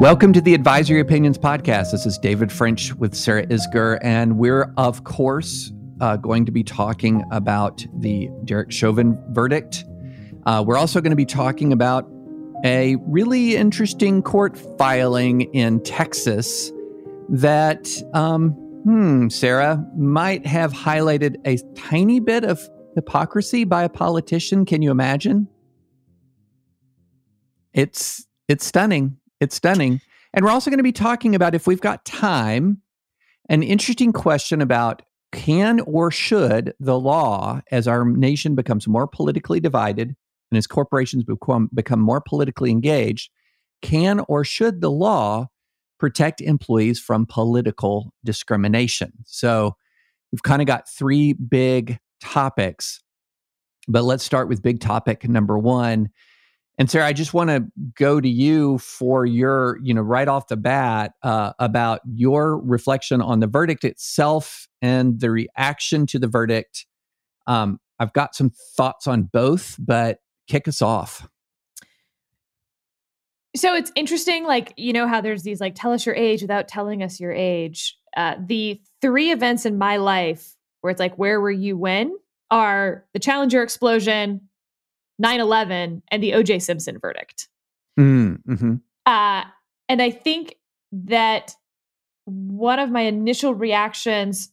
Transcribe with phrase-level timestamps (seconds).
[0.00, 1.90] Welcome to the Advisory Opinions Podcast.
[1.90, 6.64] This is David French with Sarah Isgur, and we're, of course, uh, going to be
[6.64, 9.84] talking about the Derek Chauvin verdict.
[10.46, 12.08] Uh, we're also going to be talking about
[12.64, 16.72] a really interesting court filing in Texas
[17.28, 18.52] that, um,
[18.84, 22.58] hmm, Sarah, might have highlighted a tiny bit of
[22.94, 24.64] hypocrisy by a politician.
[24.64, 25.46] Can you imagine?
[27.74, 29.19] It's it's stunning.
[29.40, 30.00] It's stunning.
[30.32, 32.82] And we're also going to be talking about if we've got time,
[33.48, 39.60] an interesting question about can or should the law, as our nation becomes more politically
[39.60, 40.14] divided
[40.50, 43.30] and as corporations become, become more politically engaged,
[43.82, 45.46] can or should the law
[45.98, 49.12] protect employees from political discrimination?
[49.24, 49.76] So
[50.32, 53.02] we've kind of got three big topics,
[53.88, 56.10] but let's start with big topic number one
[56.80, 60.48] and Sarah, I just want to go to you for your, you know, right off
[60.48, 66.26] the bat uh, about your reflection on the verdict itself and the reaction to the
[66.26, 66.86] verdict.
[67.46, 71.28] Um, I've got some thoughts on both, but kick us off.
[73.54, 76.66] So it's interesting, like, you know, how there's these like, tell us your age without
[76.66, 77.94] telling us your age.
[78.16, 82.16] Uh, the three events in my life where it's like, where were you when
[82.50, 84.48] are the Challenger explosion,
[85.20, 87.48] 9 11 and the OJ Simpson verdict.
[87.98, 88.74] Mm, mm-hmm.
[89.06, 89.44] Uh,
[89.88, 90.56] and I think
[90.92, 91.54] that
[92.24, 94.50] one of my initial reactions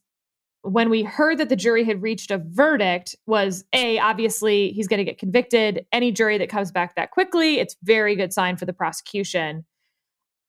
[0.63, 4.97] when we heard that the jury had reached a verdict was A, obviously he's going
[4.97, 5.85] to get convicted.
[5.93, 9.65] Any jury that comes back that quickly, it's very good sign for the prosecution.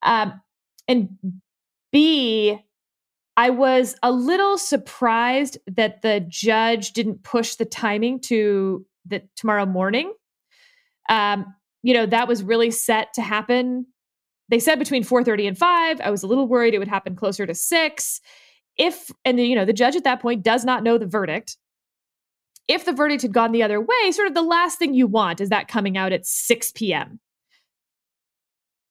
[0.02, 0.40] Um,
[0.88, 1.10] and
[1.92, 2.58] B,
[3.36, 9.66] I was a little surprised that the judge didn't push the timing to the tomorrow
[9.66, 10.12] morning.
[11.08, 13.86] Um, you know, that was really set to happen.
[14.48, 16.00] They said between 4:30 and 5.
[16.00, 18.20] I was a little worried it would happen closer to 6.
[18.76, 21.56] If and you know, the judge at that point does not know the verdict.
[22.66, 25.40] If the verdict had gone the other way, sort of the last thing you want
[25.40, 27.18] is that coming out at 6 p.m.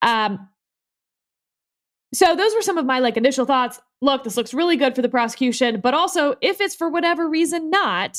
[0.01, 0.49] Um,
[2.13, 3.79] so those were some of my like initial thoughts.
[4.01, 7.69] Look, this looks really good for the prosecution, but also if it's for whatever reason
[7.69, 8.17] not,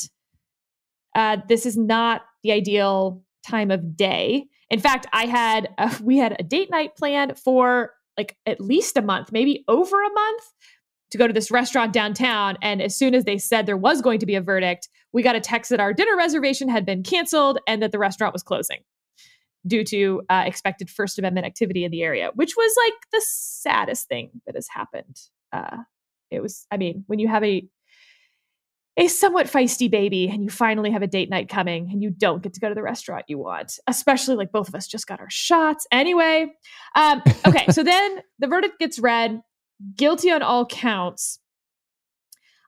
[1.15, 4.45] uh, this is not the ideal time of day.
[4.69, 8.97] In fact, I had a, we had a date night planned for like at least
[8.97, 10.43] a month, maybe over a month
[11.11, 12.57] to go to this restaurant downtown.
[12.61, 15.35] And as soon as they said there was going to be a verdict, we got
[15.35, 18.79] a text that our dinner reservation had been canceled and that the restaurant was closing
[19.65, 24.07] due to uh, expected First Amendment activity in the area, which was like the saddest
[24.07, 25.17] thing that has happened.
[25.51, 25.77] Uh,
[26.31, 27.67] it was, I mean, when you have a
[28.99, 32.43] a somewhat feisty baby and you finally have a date night coming and you don't
[32.43, 35.19] get to go to the restaurant you want especially like both of us just got
[35.19, 35.87] our shots.
[35.91, 36.47] Anyway
[36.95, 39.41] um, okay so then the verdict gets read
[39.95, 41.39] guilty on all counts.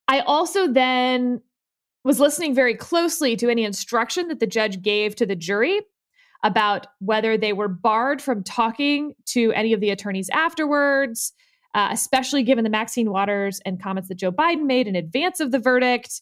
[0.07, 1.41] I also then
[2.03, 5.81] was listening very closely to any instruction that the judge gave to the jury
[6.43, 11.33] about whether they were barred from talking to any of the attorneys afterwards
[11.73, 15.51] uh, especially given the Maxine Waters and comments that Joe Biden made in advance of
[15.51, 16.21] the verdict.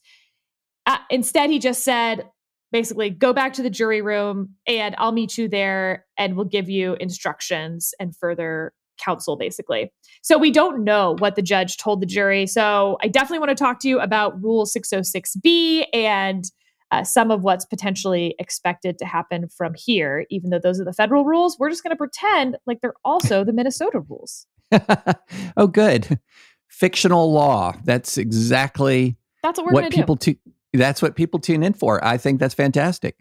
[0.85, 2.27] Uh, instead, he just said,
[2.71, 6.69] basically, go back to the jury room and I'll meet you there and we'll give
[6.69, 9.91] you instructions and further counsel, basically.
[10.21, 12.45] So we don't know what the judge told the jury.
[12.45, 16.43] So I definitely want to talk to you about Rule 606B and
[16.91, 20.93] uh, some of what's potentially expected to happen from here, even though those are the
[20.93, 21.57] federal rules.
[21.59, 24.47] We're just going to pretend like they're also the Minnesota rules.
[25.57, 26.19] oh, good.
[26.67, 27.73] Fictional law.
[27.83, 30.35] That's exactly that's what, what people do.
[30.73, 32.03] that's what people tune in for.
[32.03, 33.17] I think that's fantastic.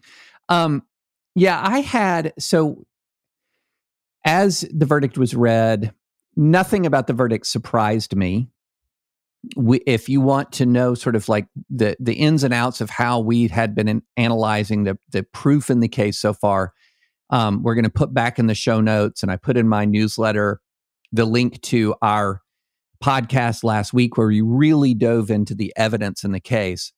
[0.49, 0.83] Um,
[1.35, 2.87] yeah, I had so
[4.25, 5.95] as the verdict was read,
[6.37, 8.49] nothing about the verdict surprised me.
[9.57, 12.91] We, if you want to know sort of like the the ins and outs of
[12.91, 16.73] how we had been in, analyzing the the proof in the case so far,
[17.31, 19.85] um, we're going to put back in the show notes, and I put in my
[19.85, 20.61] newsletter
[21.13, 22.43] the link to our
[23.03, 26.93] podcast last week where we really dove into the evidence in the case.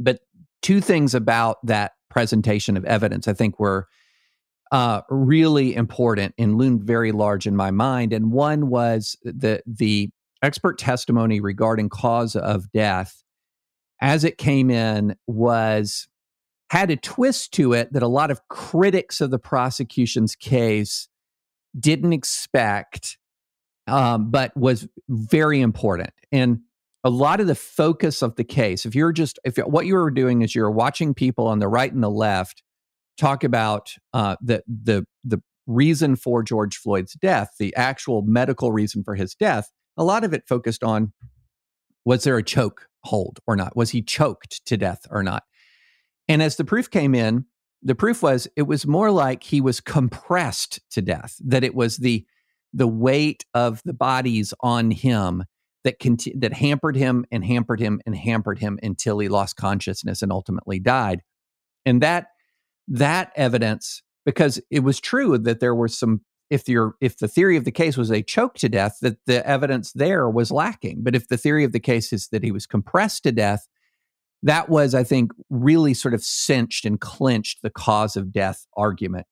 [0.00, 0.20] But
[0.62, 3.88] two things about that presentation of evidence I think were
[4.70, 8.12] uh, really important and loomed very large in my mind.
[8.12, 10.10] And one was the the
[10.42, 13.22] expert testimony regarding cause of death
[14.00, 16.08] as it came in was
[16.70, 21.08] had a twist to it that a lot of critics of the prosecution's case
[21.78, 23.18] didn't expect,
[23.86, 26.10] um, but was very important.
[26.30, 26.60] And
[27.04, 30.10] a lot of the focus of the case, if you're just, if what you were
[30.10, 32.62] doing is you're watching people on the right and the left
[33.18, 39.04] talk about uh, the the the reason for George Floyd's death, the actual medical reason
[39.04, 41.12] for his death, a lot of it focused on
[42.04, 43.76] was there a choke hold or not?
[43.76, 45.44] Was he choked to death or not?
[46.28, 47.46] And as the proof came in,
[47.82, 51.98] the proof was it was more like he was compressed to death, that it was
[51.98, 52.24] the
[52.72, 55.44] the weight of the bodies on him
[55.84, 60.22] that conti- that hampered him and hampered him and hampered him until he lost consciousness
[60.22, 61.22] and ultimately died.
[61.84, 62.28] And that
[62.88, 66.20] that evidence because it was true that there were some
[66.50, 69.46] if your if the theory of the case was a choke to death that the
[69.46, 72.66] evidence there was lacking but if the theory of the case is that he was
[72.66, 73.68] compressed to death
[74.42, 79.26] that was i think really sort of cinched and clinched the cause of death argument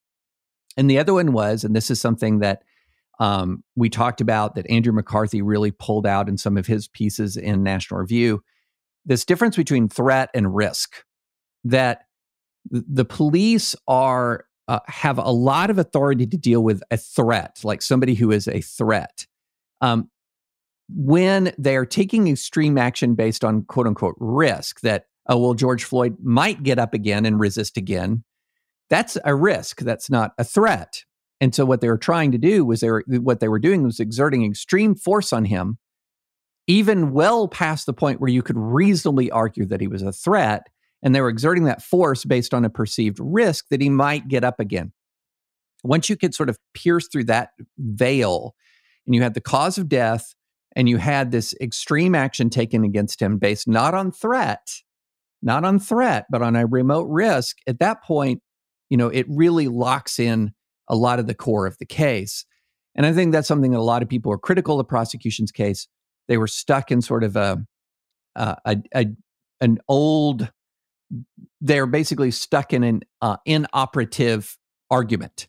[0.77, 2.62] and the other one was and this is something that
[3.19, 7.37] um, we talked about that andrew mccarthy really pulled out in some of his pieces
[7.37, 8.43] in national review
[9.05, 11.05] this difference between threat and risk
[11.65, 12.03] that
[12.71, 17.83] the police are uh, have a lot of authority to deal with a threat, like
[17.83, 19.27] somebody who is a threat.
[19.81, 20.11] Um,
[20.95, 25.85] when they are taking extreme action based on quote unquote risk, that, oh, well, George
[25.85, 28.25] Floyd might get up again and resist again,
[28.89, 29.81] that's a risk.
[29.81, 31.05] That's not a threat.
[31.41, 33.83] And so what they were trying to do was they were, what they were doing
[33.83, 35.79] was exerting extreme force on him,
[36.67, 40.69] even well past the point where you could reasonably argue that he was a threat
[41.03, 44.45] and they were exerting that force based on a perceived risk that he might get
[44.45, 44.93] up again.
[45.83, 48.55] Once you could sort of pierce through that veil
[49.07, 50.35] and you had the cause of death
[50.77, 54.69] and you had this extreme action taken against him based not on threat,
[55.43, 58.43] not on threat, but on a remote risk, at that point,
[58.89, 60.53] you know, it really locks in
[60.89, 62.45] a lot of the core of the case.
[62.95, 65.53] And I think that's something that a lot of people are critical of the prosecution's
[65.53, 65.87] case.
[66.29, 67.65] They were stuck in sort of a,
[68.37, 69.07] a, a
[69.61, 70.51] an old
[71.61, 74.57] they're basically stuck in an uh, inoperative
[74.91, 75.49] argument.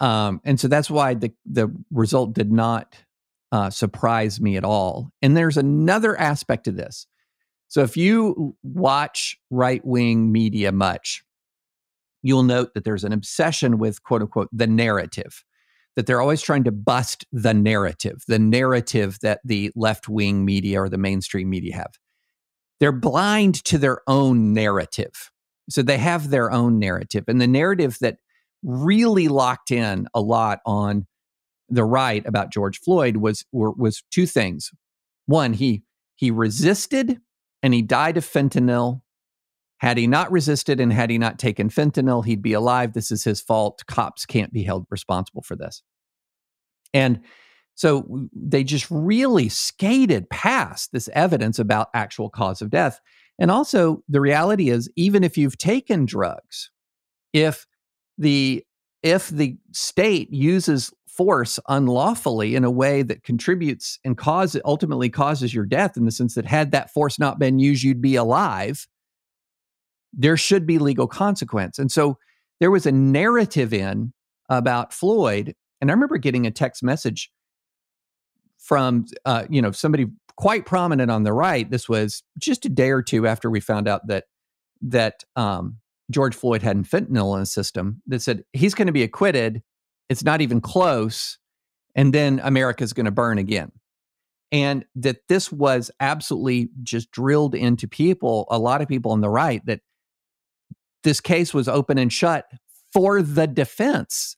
[0.00, 2.96] Um, and so that's why the, the result did not
[3.52, 5.10] uh, surprise me at all.
[5.22, 7.06] And there's another aspect to this.
[7.68, 11.22] So if you watch right wing media much,
[12.22, 15.44] you'll note that there's an obsession with quote unquote the narrative,
[15.96, 20.80] that they're always trying to bust the narrative, the narrative that the left wing media
[20.80, 21.92] or the mainstream media have
[22.82, 25.30] they're blind to their own narrative.
[25.70, 27.22] So they have their own narrative.
[27.28, 28.16] And the narrative that
[28.64, 31.06] really locked in a lot on
[31.72, 34.70] the right about George Floyd was were, was two things.
[35.26, 35.82] One, he
[36.14, 37.18] he resisted
[37.62, 39.00] and he died of fentanyl.
[39.78, 42.92] Had he not resisted and had he not taken fentanyl, he'd be alive.
[42.92, 43.82] This is his fault.
[43.88, 45.82] Cops can't be held responsible for this.
[46.94, 47.20] And
[47.74, 53.00] so they just really skated past this evidence about actual cause of death.
[53.38, 56.70] And also, the reality is, even if you've taken drugs,
[57.32, 57.66] if
[58.18, 58.64] the
[59.02, 65.52] if the state uses force unlawfully in a way that contributes and cause ultimately causes
[65.52, 68.86] your death in the sense that had that force not been used you'd be alive
[70.14, 72.16] there should be legal consequence and so
[72.60, 74.12] there was a narrative in
[74.48, 77.30] about floyd and i remember getting a text message
[78.56, 80.06] from uh, you know somebody
[80.36, 81.70] quite prominent on the right.
[81.70, 84.24] This was just a day or two after we found out that
[84.82, 85.78] that um,
[86.12, 88.02] George Floyd had fentanyl in his system.
[88.06, 89.62] That said he's going to be acquitted.
[90.08, 91.38] It's not even close,
[91.94, 93.72] and then America's going to burn again.
[94.50, 99.30] And that this was absolutely just drilled into people, a lot of people on the
[99.30, 99.80] right, that
[101.04, 102.46] this case was open and shut
[102.92, 104.36] for the defense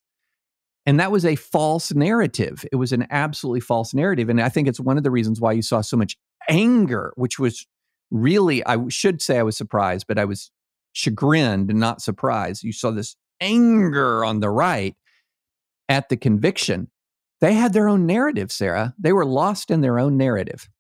[0.87, 2.64] and that was a false narrative.
[2.71, 4.28] It was an absolutely false narrative.
[4.28, 6.16] And I think it's one of the reasons why you saw so much
[6.49, 7.66] anger, which was
[8.11, 10.50] really, I should say I was surprised, but I was
[10.94, 12.62] chagrined and not surprised.
[12.62, 14.96] You saw this anger on the right
[15.88, 16.88] at the conviction.
[17.40, 18.94] They had their own narrative, Sarah.
[18.98, 20.70] They were lost in their own narrative.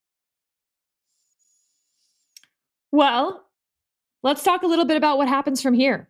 [2.90, 3.44] Well,
[4.22, 6.08] let's talk a little bit about what happens from here.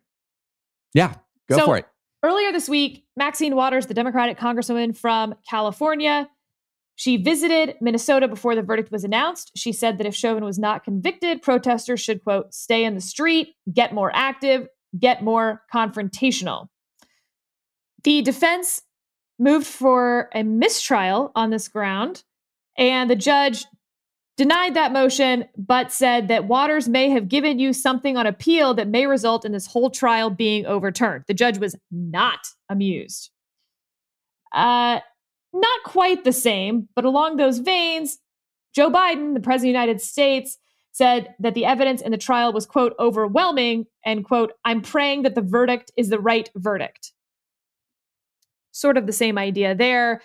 [0.92, 1.14] Yeah,
[1.48, 1.86] go so, for it.
[2.22, 6.28] Earlier this week, Maxine Waters, the Democratic Congresswoman from California,
[6.96, 9.50] she visited Minnesota before the verdict was announced.
[9.56, 13.54] She said that if Chauvin was not convicted, protesters should, quote, stay in the street,
[13.72, 16.68] get more active, get more confrontational.
[18.04, 18.82] The defense
[19.38, 22.22] moved for a mistrial on this ground,
[22.78, 23.64] and the judge
[24.36, 28.88] denied that motion, but said that Waters may have given you something on appeal that
[28.88, 31.24] may result in this whole trial being overturned.
[31.26, 33.30] The judge was not amused.
[34.52, 35.00] Uh,
[35.54, 38.18] not quite the same, but along those veins,
[38.74, 40.58] Joe Biden, the president of the United States,
[40.92, 45.34] said that the evidence in the trial was, quote, overwhelming, and, quote, I'm praying that
[45.34, 47.12] the verdict is the right verdict.
[48.74, 50.20] sort of the same idea there,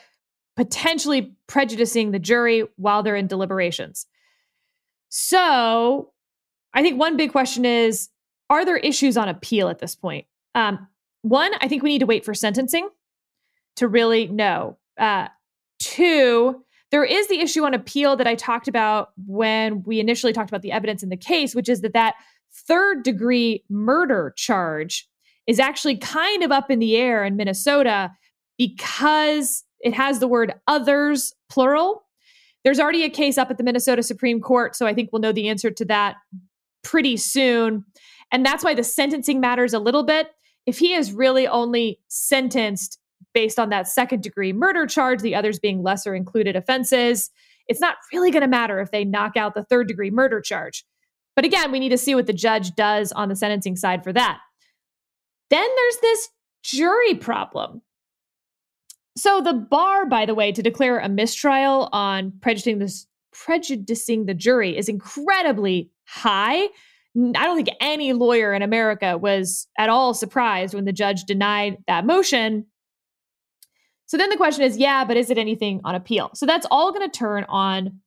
[0.57, 4.07] potentially prejudicing the jury while they're in deliberations.
[5.09, 6.11] So
[6.73, 8.09] I think one big question is
[8.49, 10.25] are there issues on appeal at this point?
[10.55, 10.87] Um,
[11.21, 12.89] one, I think we need to wait for sentencing
[13.75, 14.77] to really know.
[14.99, 15.27] Uh,
[15.79, 20.49] two, there is the issue on appeal that I talked about when we initially talked
[20.49, 22.15] about the evidence in the case, which is that that
[22.51, 25.07] third degree murder charge
[25.47, 28.11] is actually kind of up in the air in Minnesota
[28.57, 32.03] because it has the word others plural.
[32.63, 35.31] There's already a case up at the Minnesota Supreme Court, so I think we'll know
[35.31, 36.17] the answer to that
[36.83, 37.85] pretty soon.
[38.31, 40.29] And that's why the sentencing matters a little bit.
[40.65, 42.98] If he is really only sentenced
[43.33, 47.29] based on that second degree murder charge, the others being lesser included offenses,
[47.67, 50.83] it's not really going to matter if they knock out the third degree murder charge.
[51.35, 54.11] But again, we need to see what the judge does on the sentencing side for
[54.11, 54.39] that.
[55.49, 56.29] Then there's this
[56.63, 57.81] jury problem.
[59.15, 64.33] So the bar, by the way, to declare a mistrial on prejudicing this prejudicing the
[64.33, 66.63] jury is incredibly high.
[66.63, 66.69] I
[67.15, 72.05] don't think any lawyer in America was at all surprised when the judge denied that
[72.05, 72.65] motion.
[74.09, 76.31] So then the question is, yeah, but is it anything on appeal?
[76.33, 77.99] So that's all going to turn on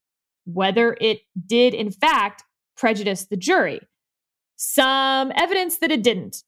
[0.47, 2.43] whether it did in fact
[2.77, 3.81] prejudice the jury.
[4.57, 6.43] Some evidence that it didn't.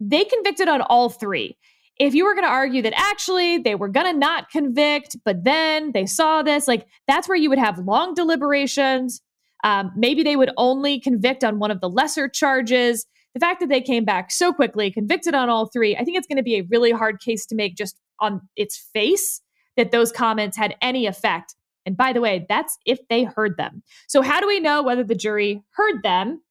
[0.00, 1.58] They convicted on all three.
[1.98, 5.44] If you were going to argue that actually they were going to not convict, but
[5.44, 9.20] then they saw this, like that's where you would have long deliberations.
[9.64, 13.04] Um, maybe they would only convict on one of the lesser charges.
[13.34, 16.26] The fact that they came back so quickly, convicted on all three, I think it's
[16.26, 19.40] going to be a really hard case to make just on its face
[19.76, 21.54] that those comments had any effect.
[21.86, 23.82] And by the way, that's if they heard them.
[24.08, 26.42] So, how do we know whether the jury heard them?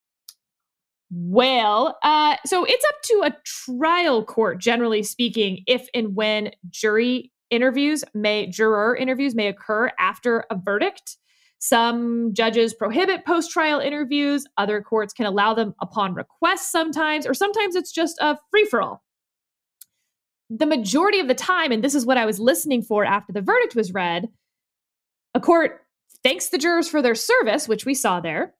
[1.12, 7.32] Well, uh, so it's up to a trial court, generally speaking, if and when jury
[7.50, 11.18] interviews may, juror interviews may occur after a verdict.
[11.60, 14.46] Some judges prohibit post trial interviews.
[14.58, 18.82] Other courts can allow them upon request sometimes, or sometimes it's just a free for
[18.82, 19.04] all.
[20.50, 23.42] The majority of the time, and this is what I was listening for after the
[23.42, 24.30] verdict was read,
[25.34, 25.82] a court
[26.24, 28.54] thanks the jurors for their service, which we saw there,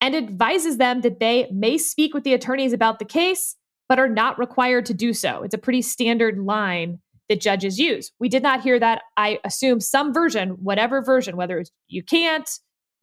[0.00, 3.56] and advises them that they may speak with the attorneys about the case,
[3.88, 5.42] but are not required to do so.
[5.42, 8.12] It's a pretty standard line that judges use.
[8.18, 9.02] We did not hear that.
[9.16, 12.48] I assume some version, whatever version, whether it's you can't,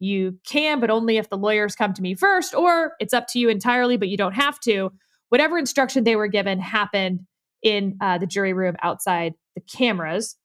[0.00, 3.38] you can, but only if the lawyers come to me first, or it's up to
[3.38, 4.92] you entirely, but you don't have to.
[5.28, 7.20] Whatever instruction they were given happened
[7.64, 10.36] in uh, the jury room outside the cameras.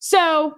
[0.00, 0.56] So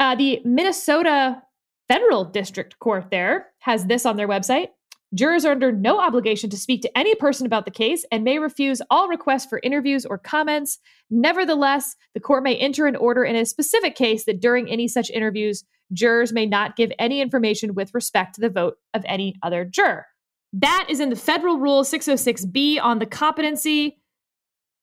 [0.00, 1.42] uh, the Minnesota
[1.88, 4.68] Federal District Court there has this on their website.
[5.14, 8.38] Jurors are under no obligation to speak to any person about the case and may
[8.38, 10.78] refuse all requests for interviews or comments.
[11.08, 15.10] Nevertheless, the court may enter an order in a specific case that during any such
[15.10, 19.64] interviews, jurors may not give any information with respect to the vote of any other
[19.64, 20.06] juror.
[20.52, 23.98] That is in the federal rule 606B on the competency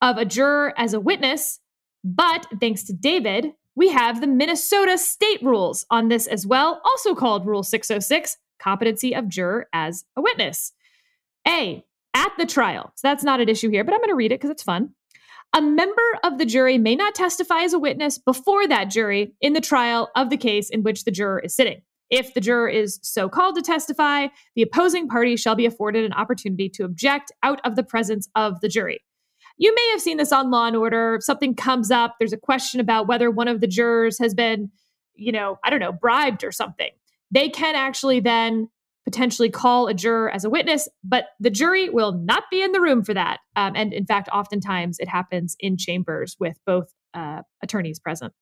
[0.01, 1.59] of a juror as a witness.
[2.03, 7.15] But thanks to David, we have the Minnesota state rules on this as well, also
[7.15, 10.73] called Rule 606 competency of juror as a witness.
[11.47, 12.91] A, at the trial.
[12.95, 14.89] So that's not an issue here, but I'm going to read it because it's fun.
[15.53, 19.53] A member of the jury may not testify as a witness before that jury in
[19.53, 21.81] the trial of the case in which the juror is sitting.
[22.09, 26.13] If the juror is so called to testify, the opposing party shall be afforded an
[26.13, 29.01] opportunity to object out of the presence of the jury.
[29.61, 31.15] You may have seen this on Law and Order.
[31.15, 34.71] If something comes up, there's a question about whether one of the jurors has been,
[35.15, 36.89] you know, I don't know, bribed or something
[37.31, 38.69] they can actually then
[39.05, 42.81] potentially call a juror as a witness, but the jury will not be in the
[42.81, 43.39] room for that.
[43.55, 48.33] Um, and in fact, oftentimes it happens in chambers with both uh, attorneys present.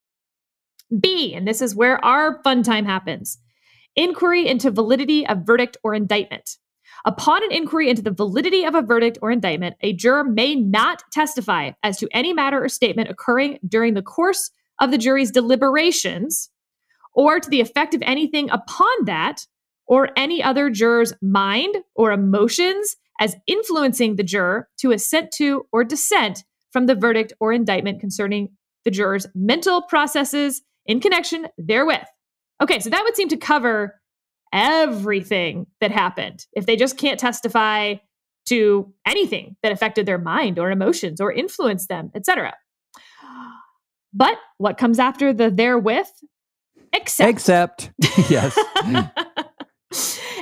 [0.98, 3.38] B, and this is where our fun time happens
[3.96, 6.58] inquiry into validity of verdict or indictment.
[7.04, 11.02] Upon an inquiry into the validity of a verdict or indictment, a juror may not
[11.12, 16.50] testify as to any matter or statement occurring during the course of the jury's deliberations
[17.14, 19.46] or to the effect of anything upon that
[19.86, 25.84] or any other juror's mind or emotions as influencing the juror to assent to or
[25.84, 28.48] dissent from the verdict or indictment concerning
[28.84, 32.06] the juror's mental processes in connection therewith.
[32.62, 33.99] Okay, so that would seem to cover
[34.52, 36.46] everything that happened.
[36.52, 37.96] If they just can't testify
[38.46, 42.54] to anything that affected their mind or emotions or influenced them, etc.
[44.12, 46.08] But what comes after the therewith
[46.92, 47.30] Except.
[47.30, 47.92] Except.
[48.30, 48.58] yes.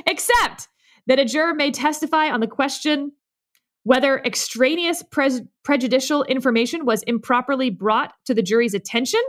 [0.07, 0.67] Except
[1.07, 3.11] that a juror may testify on the question
[3.83, 9.21] whether extraneous pre- prejudicial information was improperly brought to the jury's attention,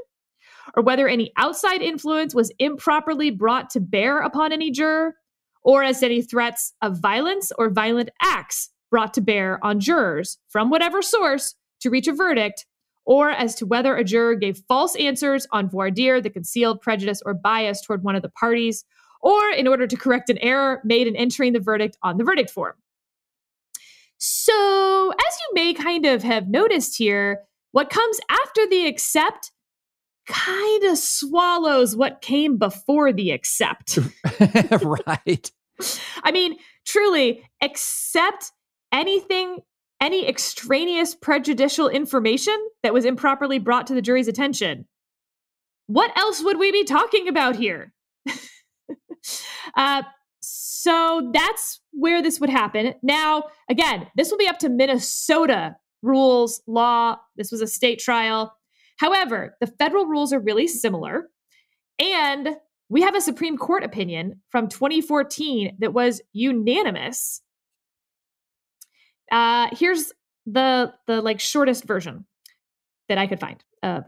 [0.76, 5.16] or whether any outside influence was improperly brought to bear upon any juror,
[5.62, 10.70] or as any threats of violence or violent acts brought to bear on jurors from
[10.70, 12.66] whatever source to reach a verdict,
[13.04, 17.22] or as to whether a juror gave false answers on voir dire that concealed prejudice
[17.24, 18.84] or bias toward one of the parties,
[19.22, 22.50] or in order to correct an error made in entering the verdict on the verdict
[22.50, 22.74] form.
[24.18, 27.40] So, as you may kind of have noticed here,
[27.72, 29.52] what comes after the accept
[30.30, 33.98] kind of swallows what came before the accept.
[34.82, 35.50] right.
[36.22, 36.56] I mean,
[36.86, 38.52] truly, accept
[38.92, 39.58] anything,
[40.00, 44.86] any extraneous prejudicial information that was improperly brought to the jury's attention.
[45.86, 47.92] What else would we be talking about here?
[49.76, 50.02] uh,
[50.40, 52.94] so that's where this would happen.
[53.02, 57.16] Now, again, this will be up to Minnesota rules, law.
[57.36, 58.54] This was a state trial.
[59.00, 61.30] However, the federal rules are really similar.
[61.98, 62.56] And
[62.90, 67.40] we have a Supreme Court opinion from 2014 that was unanimous.
[69.32, 70.12] Uh, here's
[70.44, 72.26] the the like shortest version
[73.08, 73.64] that I could find.
[73.82, 74.02] Uh,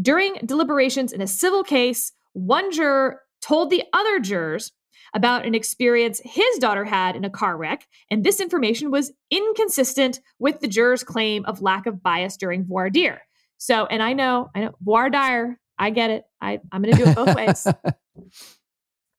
[0.00, 4.72] during deliberations in a civil case, one juror told the other jurors
[5.12, 10.20] about an experience his daughter had in a car wreck, and this information was inconsistent
[10.38, 13.20] with the juror's claim of lack of bias during voir dire.
[13.62, 16.24] So, and I know, I know, voir dire, I get it.
[16.40, 17.66] I, I'm going to do it both ways.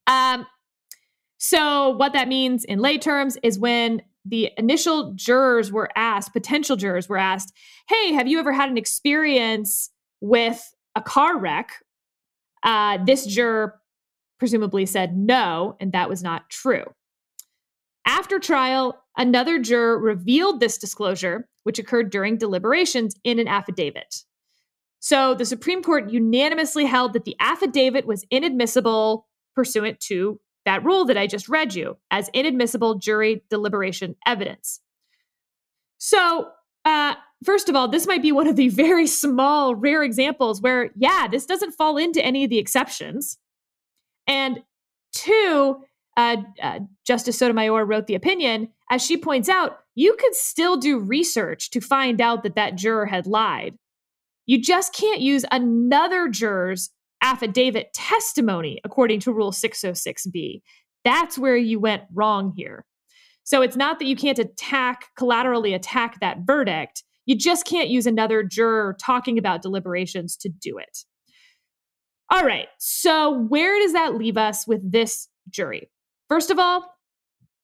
[0.05, 0.45] Um,
[1.37, 6.75] so, what that means in lay terms is when the initial jurors were asked, potential
[6.75, 7.53] jurors were asked,
[7.87, 11.71] Hey, have you ever had an experience with a car wreck?
[12.63, 13.79] Uh, this juror
[14.39, 16.83] presumably said no, and that was not true.
[18.05, 24.25] After trial, another juror revealed this disclosure, which occurred during deliberations in an affidavit.
[25.03, 31.03] So the Supreme Court unanimously held that the affidavit was inadmissible pursuant to that rule
[31.03, 34.79] that I just read you as inadmissible jury deliberation evidence.
[35.97, 36.47] So,
[36.85, 40.91] uh, first of all, this might be one of the very small, rare examples where,
[40.95, 43.37] yeah, this doesn't fall into any of the exceptions.
[44.25, 44.63] And
[45.11, 45.81] two,
[46.15, 48.69] uh, uh, Justice Sotomayor wrote the opinion.
[48.89, 53.05] As she points out, you could still do research to find out that that juror
[53.05, 53.77] had lied.
[54.45, 56.89] You just can't use another juror's
[57.21, 60.61] affidavit testimony according to Rule 606B.
[61.05, 62.85] That's where you went wrong here.
[63.43, 67.03] So it's not that you can't attack, collaterally attack that verdict.
[67.25, 70.99] You just can't use another juror talking about deliberations to do it.
[72.29, 72.67] All right.
[72.79, 75.89] So, where does that leave us with this jury?
[76.29, 76.85] First of all,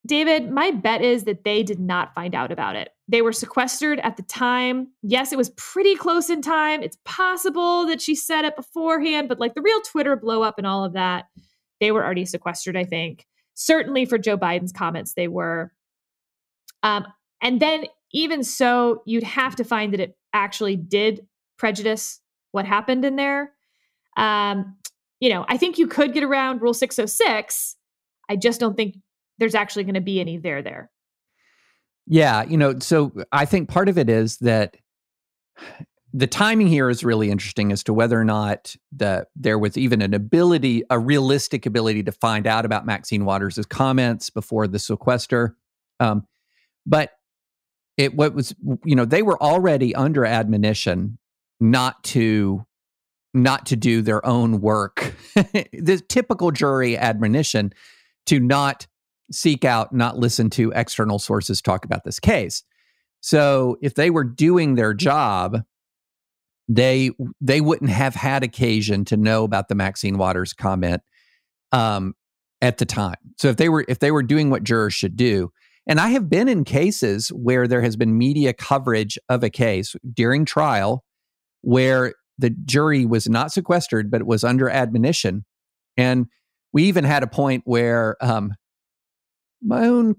[0.06, 2.90] David, my bet is that they did not find out about it.
[3.10, 4.90] They were sequestered at the time.
[5.02, 6.84] Yes, it was pretty close in time.
[6.84, 10.68] It's possible that she said it beforehand, but like the real Twitter blow up and
[10.68, 11.26] all of that,
[11.80, 13.26] they were already sequestered, I think.
[13.56, 15.74] Certainly for Joe Biden's comments, they were.
[16.84, 17.08] Um,
[17.42, 21.26] and then, even so, you'd have to find that it actually did
[21.58, 23.54] prejudice what happened in there.
[24.18, 24.78] Um,
[25.20, 27.76] you know, I think you could get around Rule 606.
[28.30, 28.98] I just don't think
[29.40, 30.92] there's actually going to be any there there.
[32.10, 34.76] Yeah, you know, so I think part of it is that
[36.12, 40.02] the timing here is really interesting as to whether or not the there was even
[40.02, 45.56] an ability, a realistic ability to find out about Maxine Waters' comments before the sequester.
[46.00, 46.26] Um,
[46.84, 47.12] but
[47.96, 51.20] it what was you know they were already under admonition
[51.60, 52.66] not to
[53.36, 55.14] not to do their own work.
[55.36, 57.72] the typical jury admonition
[58.26, 58.88] to not
[59.32, 62.64] seek out, not listen to external sources talk about this case.
[63.22, 65.62] So if they were doing their job,
[66.68, 67.12] they
[67.42, 71.02] they wouldn't have had occasion to know about the Maxine Waters comment
[71.72, 72.14] um,
[72.62, 73.18] at the time.
[73.38, 75.52] So if they were if they were doing what jurors should do,
[75.88, 79.96] and I have been in cases where there has been media coverage of a case
[80.14, 81.04] during trial
[81.62, 85.46] where the jury was not sequestered, but was under admonition.
[85.98, 86.28] And
[86.72, 88.54] we even had a point where um,
[89.62, 90.16] my own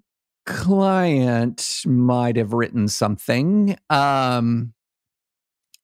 [0.46, 4.72] client might have written something, um,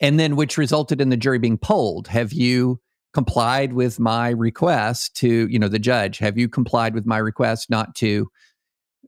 [0.00, 2.08] and then which resulted in the jury being polled.
[2.08, 2.80] Have you
[3.14, 6.18] complied with my request to, you know, the judge?
[6.18, 8.28] Have you complied with my request not to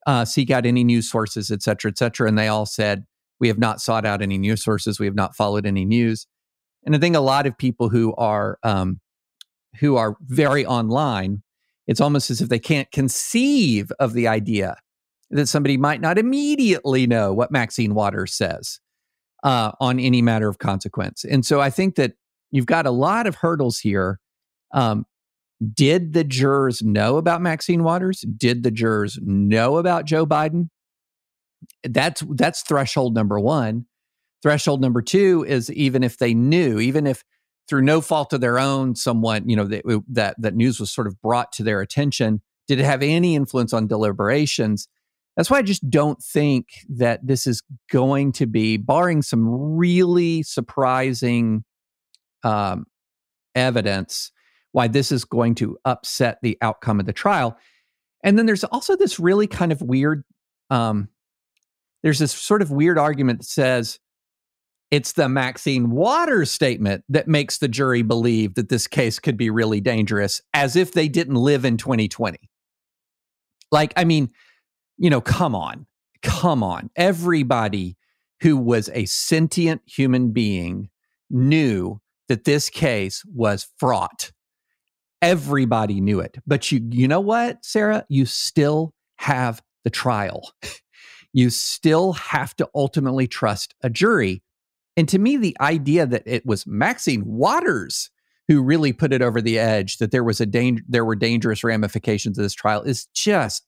[0.07, 2.27] uh, seek out any news sources, et cetera, et cetera?
[2.27, 3.05] And they all said,
[3.41, 4.99] we have not sought out any news sources.
[4.99, 6.27] We have not followed any news.
[6.87, 9.01] And I think a lot of people who are um,
[9.81, 11.43] who are very online,
[11.89, 14.77] it's almost as if they can't conceive of the idea
[15.31, 18.79] that somebody might not immediately know what Maxine Waters says
[19.43, 21.25] uh, on any matter of consequence.
[21.25, 22.13] And so I think that
[22.51, 24.21] you've got a lot of hurdles here.
[24.73, 25.07] Um,
[25.75, 28.21] did the jurors know about Maxine Waters?
[28.21, 30.69] Did the jurors know about Joe Biden?
[31.83, 33.87] That's that's threshold number one.
[34.43, 37.25] Threshold number two is even if they knew, even if
[37.69, 41.07] through no fault of their own, someone you know that that that news was sort
[41.07, 44.89] of brought to their attention, did it have any influence on deliberations?
[45.37, 50.43] That's why I just don't think that this is going to be, barring some really
[50.43, 51.65] surprising
[52.43, 52.87] um,
[53.55, 54.33] evidence,
[54.73, 57.57] why this is going to upset the outcome of the trial.
[58.25, 60.25] And then there's also this really kind of weird,
[60.71, 61.09] um,
[62.03, 64.01] there's this sort of weird argument that says
[64.91, 69.51] it's the Maxine Waters statement that makes the jury believe that this case could be
[69.51, 72.39] really dangerous, as if they didn't live in 2020.
[73.71, 74.31] Like, I mean,
[74.97, 75.87] you know, come on,
[76.23, 76.91] come on.
[76.97, 77.97] Everybody
[78.41, 80.89] who was a sentient human being
[81.31, 84.33] knew that this case was fraught.
[85.21, 86.39] Everybody knew it.
[86.47, 88.05] But you you know what, Sarah?
[88.09, 90.53] You still have the trial.
[91.33, 94.43] you still have to ultimately trust a jury.
[94.99, 98.11] And to me, the idea that it was Maxine Waters
[98.49, 101.63] who really put it over the edge, that there was a danger, there were dangerous
[101.63, 103.65] ramifications of this trial, is just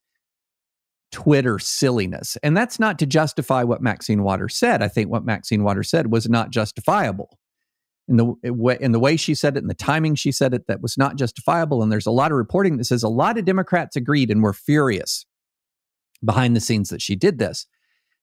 [1.12, 2.36] Twitter silliness.
[2.42, 4.82] And that's not to justify what Maxine Waters said.
[4.82, 7.38] I think what Maxine Waters said was not justifiable.
[8.08, 10.82] In the, in the way she said it and the timing she said it, that
[10.82, 11.80] was not justifiable.
[11.80, 14.52] And there's a lot of reporting that says a lot of Democrats agreed and were
[14.52, 15.26] furious
[16.24, 17.68] behind the scenes that she did this.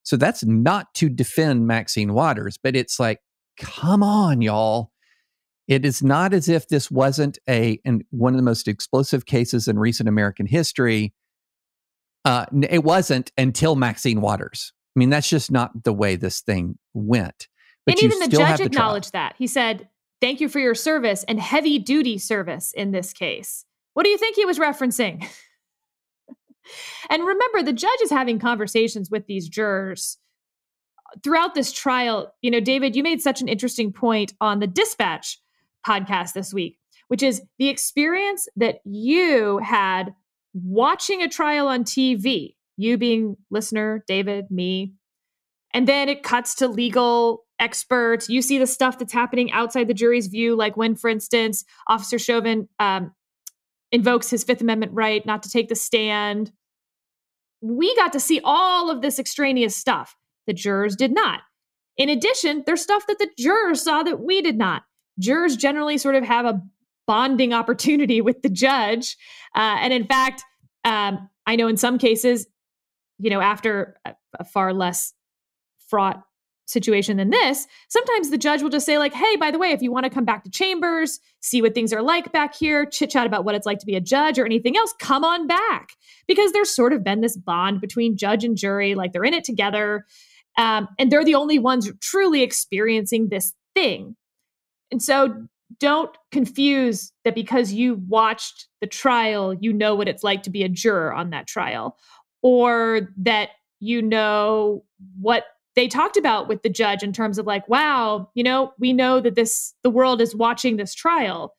[0.07, 3.19] So that's not to defend Maxine Waters, but it's like,
[3.59, 4.91] come on, y'all.
[5.67, 9.67] It is not as if this wasn't a and one of the most explosive cases
[9.67, 11.13] in recent American history
[12.23, 14.71] uh, it wasn't until Maxine Waters.
[14.95, 17.49] I mean, that's just not the way this thing went.
[17.85, 19.35] But and even the judge acknowledged that.
[19.37, 19.89] He said,
[20.21, 23.65] Thank you for your service and heavy duty service in this case.
[23.93, 25.27] What do you think he was referencing?
[27.09, 30.17] and remember, the judge is having conversations with these jurors
[31.23, 32.33] throughout this trial.
[32.41, 35.39] You know, David, you made such an interesting point on the dispatch
[35.85, 36.77] podcast this week,
[37.07, 40.13] which is the experience that you had
[40.53, 44.93] watching a trial on TV, you being listener, David, me,
[45.73, 48.29] and then it cuts to legal experts.
[48.29, 52.19] You see the stuff that's happening outside the jury's view, like when, for instance, Officer
[52.19, 53.13] Chauvin um,
[53.91, 56.51] invokes his Fifth Amendment right not to take the stand.
[57.61, 60.15] We got to see all of this extraneous stuff.
[60.45, 61.41] The jurors did not.
[61.97, 64.83] In addition, there's stuff that the jurors saw that we did not.
[65.19, 66.61] Jurors generally sort of have a
[67.07, 69.17] bonding opportunity with the judge.
[69.55, 70.43] Uh, and in fact,
[70.83, 72.47] um, I know in some cases,
[73.19, 75.13] you know, after a, a far less
[75.87, 76.23] fraught
[76.67, 79.81] situation than this, sometimes the judge will just say, like, hey, by the way, if
[79.81, 83.09] you want to come back to chambers, see what things are like back here, chit
[83.09, 85.93] chat about what it's like to be a judge or anything else, come on back.
[86.27, 89.43] Because there's sort of been this bond between judge and jury, like they're in it
[89.43, 90.05] together.
[90.57, 94.15] Um, and they're the only ones truly experiencing this thing.
[94.91, 95.47] And so
[95.79, 100.63] don't confuse that because you watched the trial, you know what it's like to be
[100.63, 101.97] a juror on that trial,
[102.41, 103.49] or that
[103.79, 104.83] you know
[105.19, 105.45] what
[105.77, 109.21] they talked about with the judge in terms of like, wow, you know, we know
[109.21, 111.55] that this, the world is watching this trial.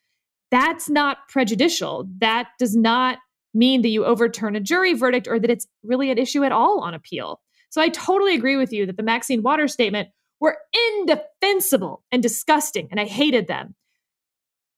[0.50, 2.08] That's not prejudicial.
[2.18, 3.18] That does not
[3.54, 6.80] mean that you overturn a jury verdict or that it's really an issue at all
[6.80, 7.40] on appeal.
[7.70, 10.08] So I totally agree with you that the Maxine Waters statement
[10.40, 10.58] were
[10.98, 13.76] indefensible and disgusting, and I hated them.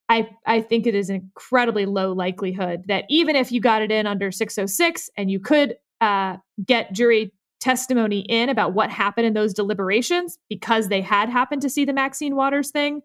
[0.07, 3.91] I, I think it is an incredibly low likelihood that even if you got it
[3.91, 9.33] in under 606 and you could uh, get jury testimony in about what happened in
[9.33, 13.01] those deliberations because they had happened to see the Maxine Waters thing,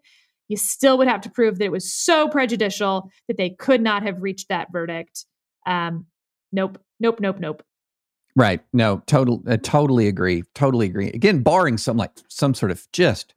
[0.49, 4.03] you still would have to prove that it was so prejudicial that they could not
[4.03, 5.25] have reached that verdict.
[5.65, 6.07] Um,
[6.51, 7.63] nope, nope, nope, nope.
[8.35, 8.61] Right.
[8.73, 10.43] No, total, uh, totally agree.
[10.53, 11.09] Totally agree.
[11.09, 13.33] Again, barring some like some sort of just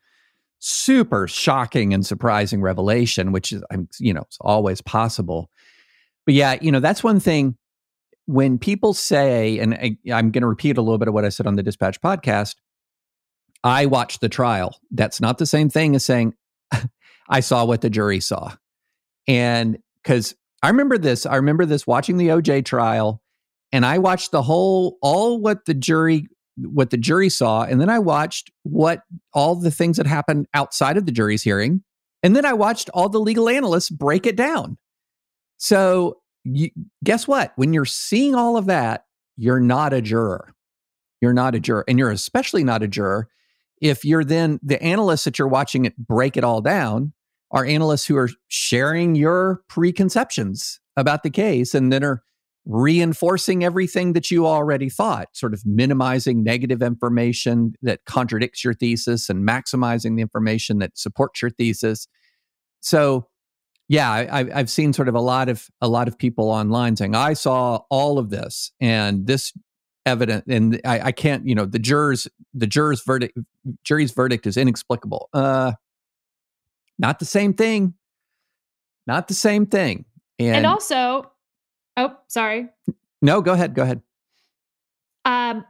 [0.58, 5.50] super shocking and surprising revelation, which is, I'm, you know, it's always possible.
[6.26, 7.56] But yeah, you know, that's one thing
[8.26, 11.30] when people say, and I, I'm going to repeat a little bit of what I
[11.30, 12.56] said on the Dispatch podcast.
[13.62, 14.78] I watched the trial.
[14.90, 16.34] That's not the same thing as saying
[17.28, 18.54] I saw what the jury saw.
[19.28, 23.22] And because I remember this, I remember this watching the OJ trial,
[23.72, 26.28] and I watched the whole, all what the jury
[26.66, 29.02] what the jury saw and then i watched what
[29.32, 31.82] all the things that happened outside of the jury's hearing
[32.22, 34.76] and then i watched all the legal analysts break it down
[35.56, 36.70] so you,
[37.04, 39.04] guess what when you're seeing all of that
[39.40, 40.52] you're not a juror.
[41.22, 41.84] You're not a juror.
[41.88, 43.28] And you're especially not a juror
[43.80, 47.14] if you're then the analysts that you're watching it break it all down
[47.50, 52.22] are analysts who are sharing your preconceptions about the case and then are
[52.66, 59.30] reinforcing everything that you already thought, sort of minimizing negative information that contradicts your thesis
[59.30, 62.06] and maximizing the information that supports your thesis.
[62.80, 63.26] So,
[63.90, 67.16] yeah, I, have seen sort of a lot of a lot of people online saying,
[67.16, 69.52] "I saw all of this, and this
[70.06, 73.36] evident, and I, I can't, you know, the jurors, the jurors' verdict,
[73.82, 75.72] jury's verdict is inexplicable." Uh,
[77.00, 77.94] not the same thing.
[79.08, 80.04] Not the same thing.
[80.38, 81.28] And, and also,
[81.96, 82.68] oh, sorry.
[83.20, 83.74] No, go ahead.
[83.74, 84.02] Go ahead.
[85.24, 85.64] Um,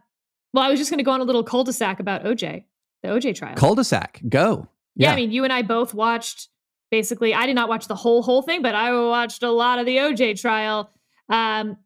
[0.53, 2.65] well, I was just going to go on a little cul-de-sac about OJ,
[3.03, 3.55] the OJ trial.
[3.57, 4.69] Cul-de-sac, go.
[4.95, 5.09] Yeah.
[5.09, 6.50] yeah, I mean, you and I both watched.
[6.91, 9.87] Basically, I did not watch the whole whole thing, but I watched a lot of
[9.87, 10.91] the OJ trial.
[11.29, 11.77] Um,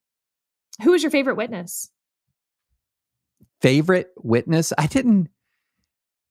[0.82, 1.90] who was your favorite witness?
[3.60, 4.72] Favorite witness?
[4.76, 5.28] I didn't.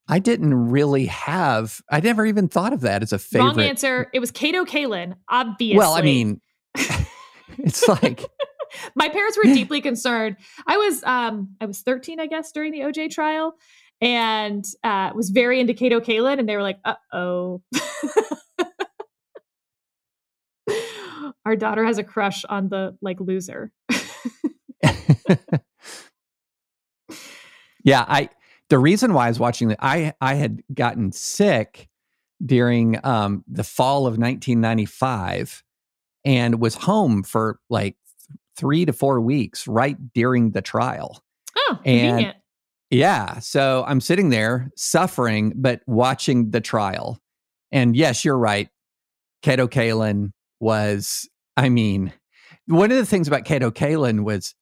[0.06, 1.80] I didn't really have.
[1.90, 3.56] I never even thought of that as a favorite.
[3.56, 4.10] Wrong answer.
[4.12, 5.14] It was Kato Kaelin.
[5.30, 5.78] Obviously.
[5.78, 6.40] Well, I mean,
[7.58, 8.24] it's like
[8.94, 10.36] my parents were deeply concerned.
[10.66, 13.54] I was um I was 13, I guess, during the OJ trial,
[14.00, 17.62] and uh, was very into Kato Kaelin and they were like, "Uh oh."
[21.44, 23.72] Our daughter has a crush on the like loser.
[27.84, 28.30] yeah, I
[28.70, 31.88] the reason why I was watching that, I I had gotten sick
[32.44, 35.62] during um, the fall of 1995
[36.24, 37.96] and was home for like
[38.56, 41.22] three to four weeks right during the trial.
[41.56, 42.36] Oh, convenient.
[42.90, 47.18] Yeah, so I'm sitting there suffering, but watching the trial.
[47.72, 48.68] And yes, you're right.
[49.42, 50.32] Kato Kaelin
[50.64, 52.12] was, I mean,
[52.66, 54.54] one of the things about Kato Kaelin was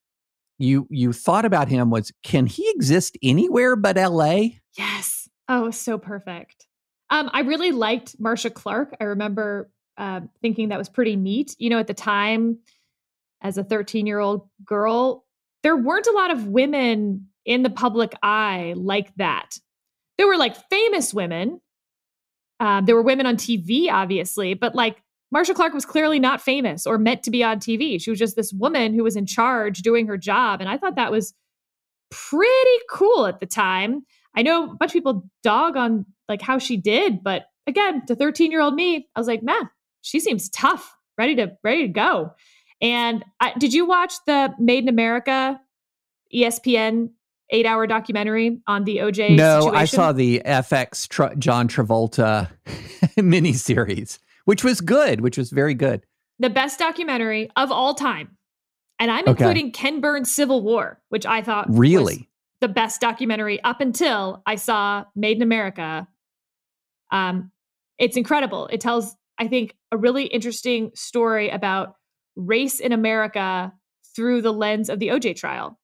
[0.59, 4.49] you you thought about him was can he exist anywhere but LA?
[4.77, 5.29] Yes.
[5.49, 6.67] Oh, so perfect.
[7.11, 8.97] Um, I really liked Marcia Clark.
[9.01, 11.55] I remember uh, thinking that was pretty neat.
[11.59, 12.59] You know, at the time,
[13.41, 15.25] as a 13 year old girl,
[15.63, 19.59] there weren't a lot of women in the public eye like that.
[20.19, 21.61] There were like famous women.
[22.61, 26.87] Uh, there were women on TV, obviously, but like Marcia Clark was clearly not famous
[26.87, 28.01] or meant to be on TV.
[28.01, 30.61] She was just this woman who was in charge doing her job.
[30.61, 31.33] And I thought that was
[32.11, 34.05] pretty cool at the time.
[34.37, 38.15] I know a bunch of people dog on like how she did, but again, to
[38.15, 39.71] 13 year old me, I was like, man,
[40.03, 42.35] she seems tough, ready to ready to go.
[42.83, 45.59] And I, did you watch the Made in America
[46.35, 47.11] ESPN
[47.51, 49.37] eight hour documentary on the OJ?
[49.37, 49.77] No, situation?
[49.77, 52.51] I saw the FX tr- John Travolta
[53.17, 56.05] miniseries which was good, which was very good.
[56.39, 58.37] The best documentary of all time.
[58.99, 59.31] And I'm okay.
[59.31, 62.29] including Ken Burns' Civil War, which I thought really
[62.61, 66.07] the best documentary up until I saw Made in America.
[67.11, 67.51] Um,
[67.99, 68.69] it's incredible.
[68.69, 71.97] It tells, I think, a really interesting story about
[72.37, 73.73] race in America
[74.15, 75.79] through the lens of the OJ trial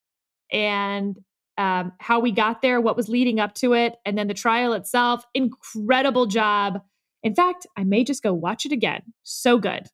[0.53, 1.19] and
[1.59, 4.73] um, how we got there, what was leading up to it, and then the trial
[4.73, 5.25] itself.
[5.35, 6.81] Incredible job
[7.23, 9.03] in fact, I may just go watch it again.
[9.23, 9.89] So good.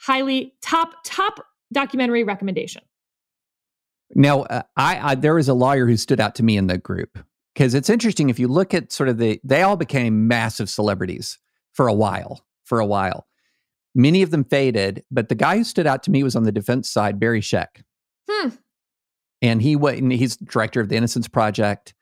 [0.00, 2.82] Highly top, top documentary recommendation.
[4.14, 6.78] Now, uh, I, I there was a lawyer who stood out to me in the
[6.78, 7.18] group
[7.54, 11.38] because it's interesting if you look at sort of the they all became massive celebrities
[11.72, 13.26] for a while, for a while.
[13.94, 16.52] Many of them faded, but the guy who stood out to me was on the
[16.52, 17.82] defense side, Barry Scheck.
[18.30, 18.50] Hmm.
[19.42, 21.94] And he went and he's director of the Innocence Project.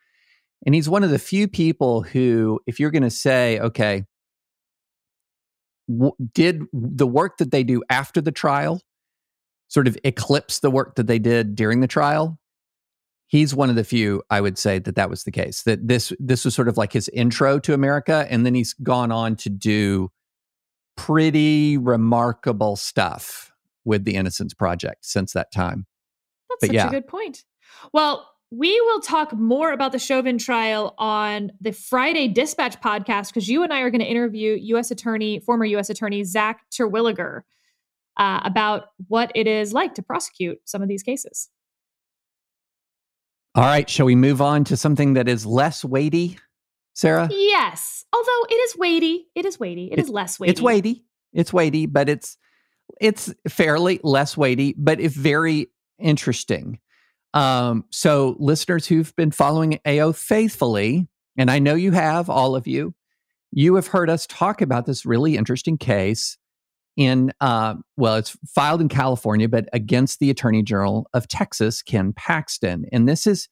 [0.66, 4.04] And he's one of the few people who, if you're going to say, okay,
[5.88, 8.80] w- did the work that they do after the trial
[9.68, 12.38] sort of eclipse the work that they did during the trial
[13.26, 16.12] he's one of the few i would say that that was the case that this
[16.18, 19.48] this was sort of like his intro to america and then he's gone on to
[19.48, 20.10] do
[20.96, 23.52] pretty remarkable stuff
[23.84, 25.86] with the innocence project since that time
[26.48, 26.88] that's but such yeah.
[26.88, 27.44] a good point
[27.92, 33.48] well we will talk more about the Chauvin trial on the Friday Dispatch podcast because
[33.48, 34.92] you and I are going to interview U.S.
[34.92, 35.90] Attorney, former U.S.
[35.90, 37.42] Attorney Zach Terwilliger
[38.16, 41.50] uh, about what it is like to prosecute some of these cases.
[43.56, 46.38] All right, shall we move on to something that is less weighty,
[46.94, 47.28] Sarah?
[47.32, 49.86] Yes, although it is weighty, it is weighty.
[49.86, 50.52] It, it is less weighty.
[50.52, 51.04] It's weighty.
[51.32, 52.36] It's weighty, but it's
[53.00, 56.78] it's fairly less weighty, but it's very interesting.
[57.34, 62.66] Um, so, listeners who've been following AO faithfully, and I know you have, all of
[62.66, 62.94] you,
[63.50, 66.38] you have heard us talk about this really interesting case
[66.96, 72.12] in, uh, well, it's filed in California, but against the Attorney General of Texas, Ken
[72.12, 72.84] Paxton.
[72.92, 73.48] And this is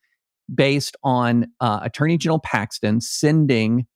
[0.52, 3.86] based on uh, Attorney General Paxton sending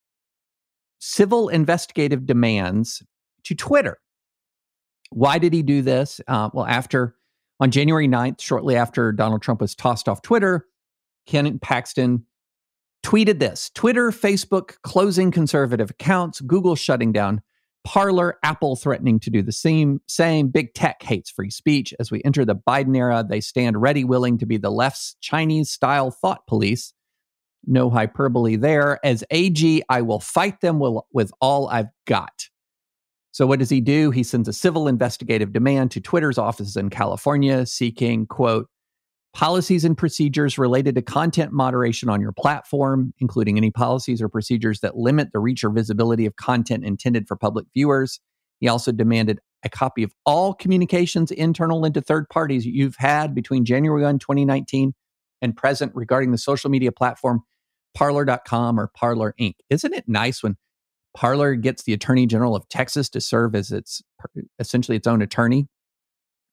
[0.98, 3.02] civil investigative demands
[3.44, 3.98] to Twitter.
[5.10, 6.20] Why did he do this?
[6.26, 7.15] Uh, well, after
[7.60, 10.66] on January 9th, shortly after Donald Trump was tossed off Twitter,
[11.26, 12.24] Ken Paxton
[13.02, 17.40] tweeted this Twitter, Facebook closing conservative accounts, Google shutting down
[17.84, 20.00] Parler, Apple threatening to do the same.
[20.08, 21.94] Same big tech hates free speech.
[22.00, 25.70] As we enter the Biden era, they stand ready, willing to be the left's Chinese
[25.70, 26.92] style thought police.
[27.64, 28.98] No hyperbole there.
[29.04, 30.80] As AG, I will fight them
[31.12, 32.48] with all I've got.
[33.36, 34.10] So, what does he do?
[34.10, 38.66] He sends a civil investigative demand to Twitter's offices in California seeking, quote,
[39.34, 44.80] policies and procedures related to content moderation on your platform, including any policies or procedures
[44.80, 48.20] that limit the reach or visibility of content intended for public viewers.
[48.60, 53.34] He also demanded a copy of all communications internal and to third parties you've had
[53.34, 54.94] between January 1, 2019
[55.42, 57.42] and present regarding the social media platform
[57.94, 59.56] Parler.com or Parler Inc.
[59.68, 60.56] Isn't it nice when
[61.16, 64.02] Parler gets the Attorney General of Texas to serve as its
[64.58, 65.66] essentially its own attorney?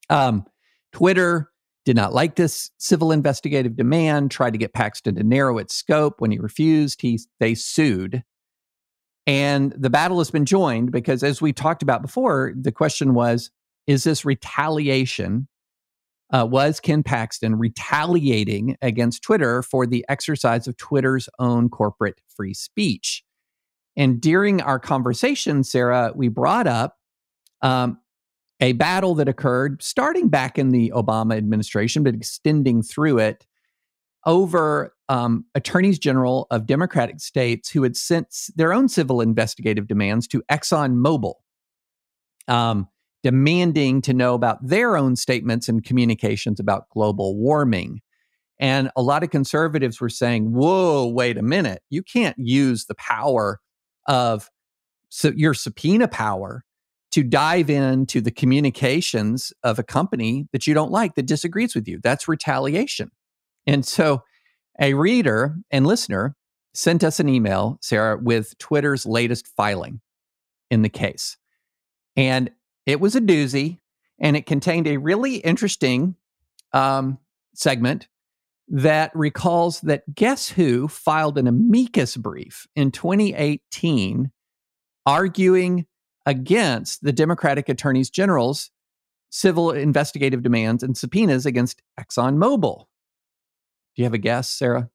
[0.09, 0.45] Um,
[0.93, 1.51] Twitter
[1.85, 6.21] did not like this civil investigative demand, tried to get Paxton to narrow its scope.
[6.21, 8.23] When he refused, he, they sued.
[9.27, 13.51] And the battle has been joined because, as we talked about before, the question was
[13.85, 15.49] is this retaliation?
[16.33, 22.53] Uh, was Ken Paxton retaliating against Twitter for the exercise of Twitter's own corporate free
[22.53, 23.23] speech?
[23.95, 26.97] And during our conversation, Sarah, we brought up
[27.61, 27.99] um,
[28.59, 33.45] a battle that occurred starting back in the Obama administration, but extending through it
[34.25, 40.27] over um, attorneys general of Democratic states who had sent their own civil investigative demands
[40.29, 41.33] to ExxonMobil,
[42.47, 42.87] um,
[43.21, 48.01] demanding to know about their own statements and communications about global warming.
[48.59, 51.81] And a lot of conservatives were saying, whoa, wait a minute.
[51.89, 53.59] You can't use the power
[54.05, 54.49] of
[55.09, 56.63] so your subpoena power
[57.11, 61.87] to dive into the communications of a company that you don't like that disagrees with
[61.87, 61.99] you.
[62.01, 63.11] That's retaliation.
[63.67, 64.23] And so
[64.81, 66.35] a reader and listener
[66.73, 70.01] sent us an email, Sarah, with Twitter's latest filing
[70.71, 71.37] in the case.
[72.15, 72.49] And
[72.87, 73.77] it was a doozy
[74.19, 76.15] and it contained a really interesting
[76.71, 77.19] um,
[77.53, 78.07] segment
[78.67, 84.31] that recalls that Guess Who filed an amicus brief in 2018
[85.05, 85.85] arguing
[86.25, 88.71] against the Democratic attorneys general's
[89.29, 92.85] civil investigative demands and subpoenas against ExxonMobil.
[93.95, 94.89] Do you have a guess, Sarah?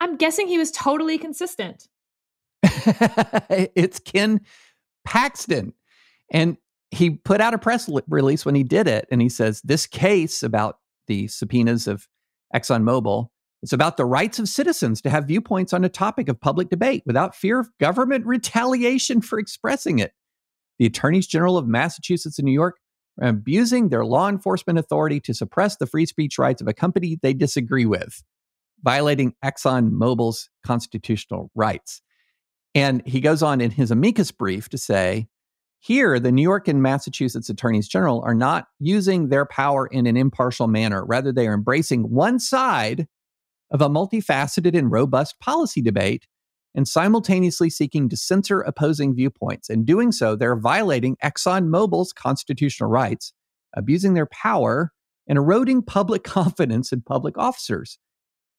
[0.00, 1.88] I'm guessing he was totally consistent.
[2.62, 4.40] it's Ken
[5.04, 5.74] Paxton.
[6.32, 6.56] And
[6.90, 9.06] he put out a press release when he did it.
[9.10, 10.78] And he says, This case about
[11.12, 12.08] the subpoenas of
[12.54, 13.28] ExxonMobil
[13.62, 17.04] it's about the rights of citizens to have viewpoints on a topic of public debate
[17.06, 20.12] without fear of government retaliation for expressing it.
[20.80, 22.78] The attorneys general of Massachusetts and New York
[23.20, 27.20] are abusing their law enforcement authority to suppress the free speech rights of a company
[27.22, 28.24] they disagree with,
[28.82, 32.02] violating ExxonMobil's constitutional rights.
[32.74, 35.28] And he goes on in his amicus brief to say,
[35.84, 40.16] here, the New York and Massachusetts attorneys general are not using their power in an
[40.16, 41.04] impartial manner.
[41.04, 43.08] Rather, they are embracing one side
[43.72, 46.28] of a multifaceted and robust policy debate
[46.72, 49.68] and simultaneously seeking to censor opposing viewpoints.
[49.68, 53.32] In doing so, they're violating ExxonMobil's constitutional rights,
[53.74, 54.92] abusing their power,
[55.26, 57.98] and eroding public confidence in public officers.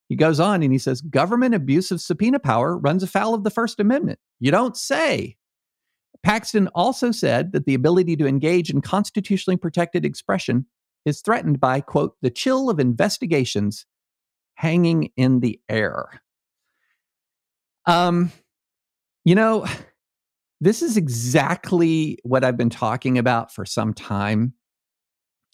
[0.10, 3.50] He goes on and he says government abuse of subpoena power runs afoul of the
[3.50, 4.20] First Amendment.
[4.42, 5.38] You don't say.
[6.24, 10.66] Paxton also said that the ability to engage in constitutionally protected expression
[11.06, 13.86] is threatened by, quote, the chill of investigations
[14.56, 16.22] hanging in the air.
[17.86, 18.32] Um,
[19.26, 19.66] you know,
[20.62, 24.54] this is exactly what I've been talking about for some time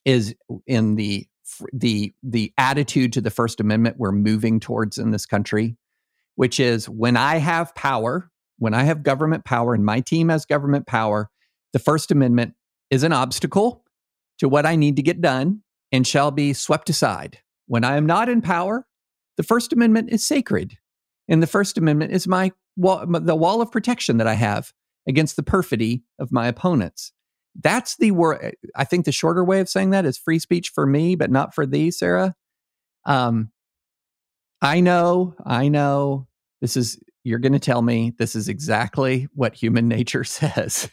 [0.06, 0.36] is
[0.68, 1.26] in the
[1.74, 5.76] the the attitude to the first amendment we're moving towards in this country
[6.36, 8.30] which is when i have power
[8.60, 11.30] when i have government power and my team has government power
[11.74, 12.54] the first amendment
[12.92, 13.84] is an obstacle
[14.38, 18.06] to what i need to get done and shall be swept aside when i am
[18.06, 18.86] not in power
[19.40, 20.78] the First Amendment is sacred.
[21.30, 24.74] And the First Amendment is my wall, the wall of protection that I have
[25.08, 27.14] against the perfidy of my opponents.
[27.56, 28.58] That's the word.
[28.76, 31.56] I think the shorter way of saying that is free speech for me, but not
[31.56, 32.36] for thee, Sarah.
[33.06, 33.54] Um,
[34.62, 36.28] I know, I know.
[36.60, 37.00] This is
[37.30, 40.90] you're going to tell me this is exactly what human nature says.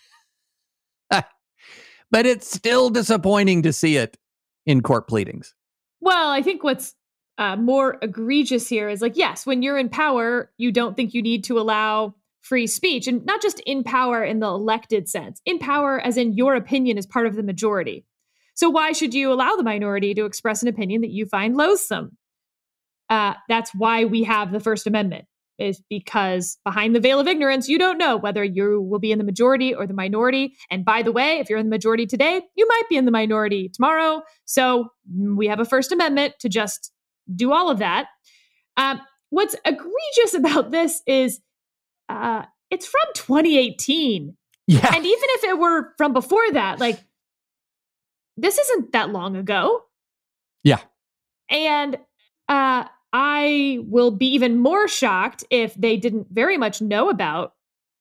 [1.11, 1.25] but
[2.27, 4.17] it's still disappointing to see it
[4.67, 5.55] in court pleadings.
[6.01, 6.95] Well, I think what's
[7.39, 11.23] uh, more egregious here is like, yes, when you're in power, you don't think you
[11.23, 15.59] need to allow free speech, and not just in power in the elected sense, in
[15.59, 18.05] power as in your opinion is part of the majority.
[18.55, 22.17] So why should you allow the minority to express an opinion that you find loathsome?
[23.11, 25.27] Uh, that's why we have the First Amendment,
[25.59, 29.19] is because behind the veil of ignorance, you don't know whether you will be in
[29.19, 30.55] the majority or the minority.
[30.71, 33.11] And by the way, if you're in the majority today, you might be in the
[33.11, 34.23] minority tomorrow.
[34.45, 36.93] So mm, we have a First Amendment to just
[37.35, 38.09] do all of that.
[38.77, 39.01] Um,
[39.31, 41.41] what's egregious about this is
[42.09, 44.37] uh, it's from 2018.
[44.67, 44.95] Yeah.
[44.95, 46.99] And even if it were from before that, like
[48.37, 49.83] this isn't that long ago.
[50.63, 50.81] Yeah.
[51.49, 51.97] And
[52.49, 52.85] uh,
[53.19, 57.55] I will be even more shocked if they didn't very much know about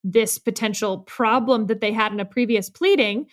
[0.03, 3.27] this potential problem that they had in a previous pleading,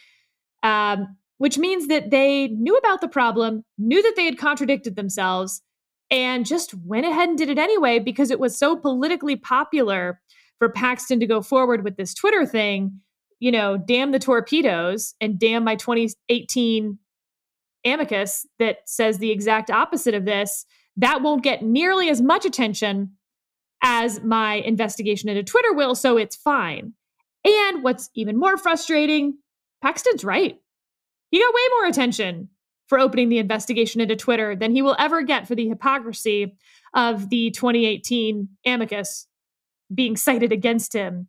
[0.62, 5.60] um, which means that they knew about the problem, knew that they had contradicted themselves,
[6.08, 10.20] and just went ahead and did it anyway because it was so politically popular
[10.60, 13.00] for Paxton to go forward with this Twitter thing.
[13.40, 16.96] You know, damn the torpedoes and damn my 2018
[17.84, 20.64] amicus that says the exact opposite of this
[20.96, 23.12] that won't get nearly as much attention
[23.82, 26.94] as my investigation into Twitter will, so it's fine.
[27.44, 29.38] And what's even more frustrating,
[29.82, 30.58] Paxton's right.
[31.30, 32.48] He got way more attention
[32.86, 36.56] for opening the investigation into Twitter than he will ever get for the hypocrisy
[36.94, 39.26] of the 2018 amicus
[39.92, 41.28] being cited against him.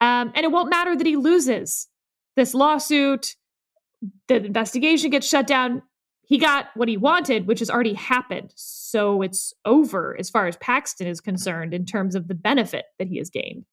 [0.00, 1.88] Um, and it won't matter that he loses
[2.36, 3.34] this lawsuit,
[4.28, 5.82] the investigation gets shut down
[6.30, 8.52] he got what he wanted, which has already happened.
[8.54, 13.08] So it's over as far as Paxton is concerned in terms of the benefit that
[13.08, 13.64] he has gained.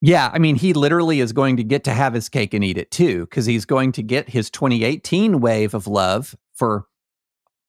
[0.00, 2.78] Yeah, I mean, he literally is going to get to have his cake and eat
[2.78, 6.86] it too, because he's going to get his 2018 wave of love for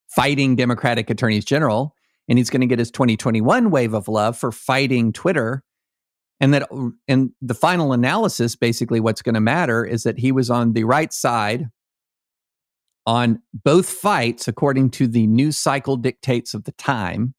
[0.08, 1.94] fighting Democratic attorneys general,
[2.30, 5.62] and he's going to get his 2021 wave of love for fighting Twitter.
[6.40, 6.66] And that,
[7.06, 10.84] and the final analysis, basically, what's going to matter is that he was on the
[10.84, 11.68] right side
[13.06, 17.34] on both fights according to the news cycle dictates of the time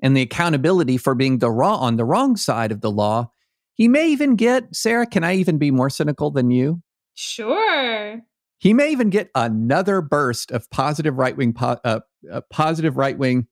[0.00, 3.30] and the accountability for being the wrong on the wrong side of the law.
[3.74, 6.82] He may even get sarah can i even be more cynical than you?
[7.14, 8.22] Sure.
[8.58, 13.46] He may even get another burst of positive right-wing po- uh, uh, positive right-wing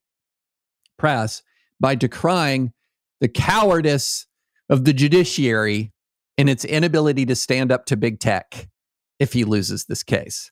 [0.98, 1.42] press
[1.78, 2.72] by decrying
[3.20, 4.26] the cowardice
[4.70, 5.92] of the judiciary
[6.38, 8.68] and its inability to stand up to big tech
[9.18, 10.50] if he loses this case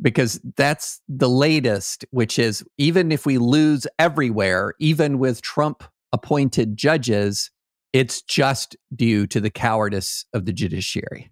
[0.00, 6.76] because that's the latest, which is even if we lose everywhere, even with Trump appointed
[6.76, 7.50] judges,
[7.92, 11.30] it's just due to the cowardice of the judiciary.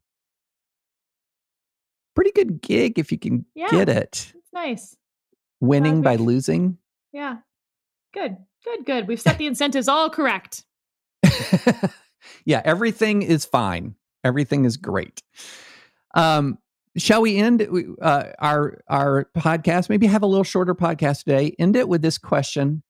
[2.14, 4.32] Pretty good gig if you can yeah, get it.
[4.34, 4.96] It's nice.
[5.60, 6.78] Winning by losing.
[7.12, 7.38] Yeah.
[8.12, 8.36] Good.
[8.64, 9.08] Good, good.
[9.08, 10.64] We've set the incentives all correct.
[12.44, 13.94] yeah, everything is fine.
[14.24, 15.22] Everything is great.
[16.14, 16.58] Um,
[16.96, 17.66] shall we end
[18.00, 19.88] uh, our our podcast?
[19.88, 21.54] Maybe have a little shorter podcast today.
[21.58, 22.82] End it with this question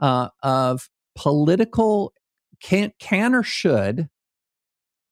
[0.00, 2.12] uh, of political
[2.60, 4.08] can can or should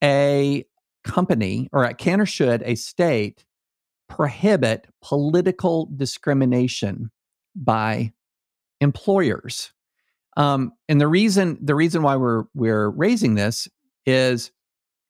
[0.03, 0.65] a
[1.03, 3.45] company or can or should a state
[4.09, 7.11] prohibit political discrimination
[7.55, 8.11] by
[8.79, 9.71] employers?
[10.37, 13.67] Um, and the reason the reason why we're we're raising this
[14.05, 14.51] is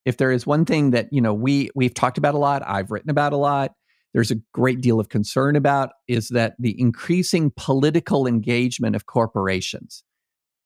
[0.06, 2.92] if there is one thing that you know we we've talked about a lot i've
[2.92, 3.74] written about a lot
[4.14, 10.04] there's a great deal of concern about is that the increasing political engagement of corporations.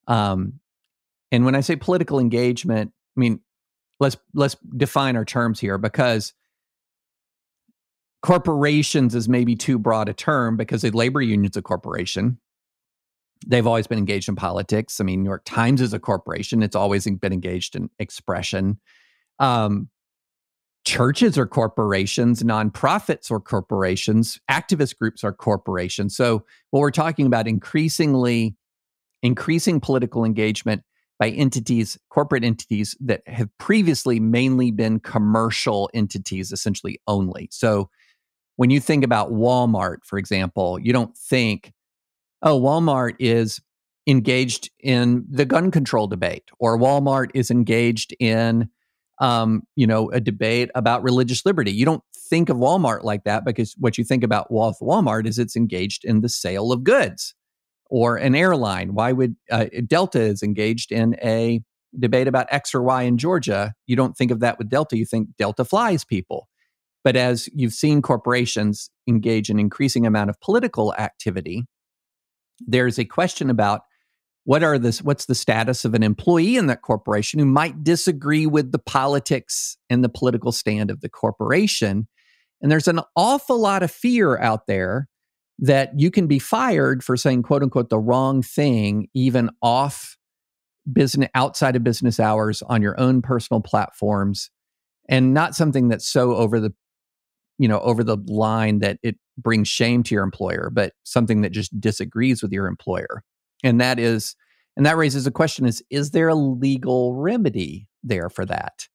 [0.07, 0.59] Um,
[1.31, 3.39] and when i say political engagement i mean
[3.99, 6.33] let's let's define our terms here because
[8.21, 12.39] corporations is maybe too broad a term because a labor union's a corporation.
[13.45, 15.01] They've always been engaged in politics.
[15.01, 16.61] I mean new york times is a corporation.
[16.61, 18.79] It's always been engaged in expression
[19.39, 19.89] um,
[20.85, 26.15] churches are corporations, nonprofits are corporations, activist groups are corporations.
[26.15, 28.55] So what we're talking about increasingly
[29.23, 30.83] increasing political engagement
[31.17, 37.47] by entities, corporate entities that have previously mainly been commercial entities, essentially only.
[37.51, 37.89] So
[38.57, 41.73] when you think about Walmart, for example, you don't think,
[42.41, 43.61] oh, Walmart is
[44.07, 48.69] engaged in the gun control debate, or Walmart is engaged in
[49.19, 51.71] um, you know, a debate about religious liberty.
[51.71, 55.55] You don't think of Walmart like that because what you think about Walmart is it's
[55.55, 57.33] engaged in the sale of goods
[57.89, 58.93] or an airline.
[58.93, 61.61] Why would uh, Delta is engaged in a
[61.97, 63.73] debate about X or Y in Georgia?
[63.87, 64.97] You don't think of that with Delta.
[64.97, 66.49] You think Delta flies people.
[67.03, 71.65] But as you've seen corporations engage in increasing amount of political activity,
[72.59, 73.81] there's a question about
[74.45, 78.45] what are this what's the status of an employee in that corporation who might disagree
[78.45, 82.07] with the politics and the political stand of the corporation?
[82.61, 85.07] And there's an awful lot of fear out there
[85.59, 90.17] that you can be fired for saying quote unquote the wrong thing even off
[90.91, 94.51] business outside of business hours on your own personal platforms
[95.09, 96.71] and not something that's so over the
[97.57, 101.51] you know over the line that it brings shame to your employer but something that
[101.51, 103.23] just disagrees with your employer
[103.65, 104.35] and that is
[104.77, 108.87] and that raises a question is is there a legal remedy there for that?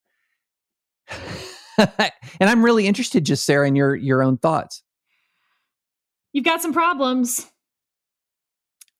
[2.41, 4.83] And i'm really interested just sarah in your your own thoughts.
[6.33, 7.51] You've got some problems.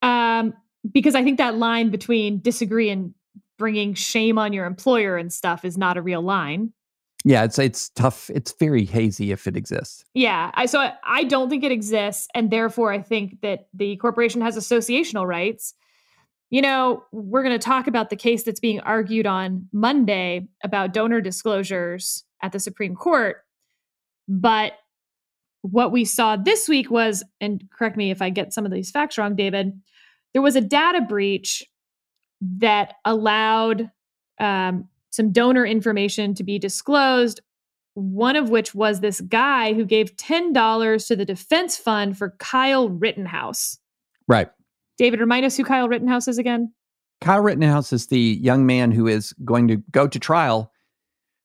[0.01, 0.55] Um
[0.91, 3.14] because i think that line between disagree and
[3.59, 6.73] bringing shame on your employer and stuff is not a real line
[7.25, 8.31] yeah, it's it's tough.
[8.31, 10.05] It's very hazy if it exists.
[10.14, 13.97] Yeah, I so I, I don't think it exists, and therefore I think that the
[13.97, 15.75] corporation has associational rights.
[16.49, 20.93] You know, we're going to talk about the case that's being argued on Monday about
[20.93, 23.37] donor disclosures at the Supreme Court.
[24.27, 24.73] But
[25.62, 28.91] what we saw this week was, and correct me if I get some of these
[28.91, 29.81] facts wrong, David,
[30.33, 31.64] there was a data breach
[32.41, 33.91] that allowed
[34.41, 37.41] um, some donor information to be disclosed,
[37.95, 42.89] one of which was this guy who gave $10 to the defense fund for Kyle
[42.89, 43.79] Rittenhouse.
[44.27, 44.49] Right.
[44.97, 46.73] David, remind us who Kyle Rittenhouse is again.
[47.21, 50.73] Kyle Rittenhouse is the young man who is going to go to trial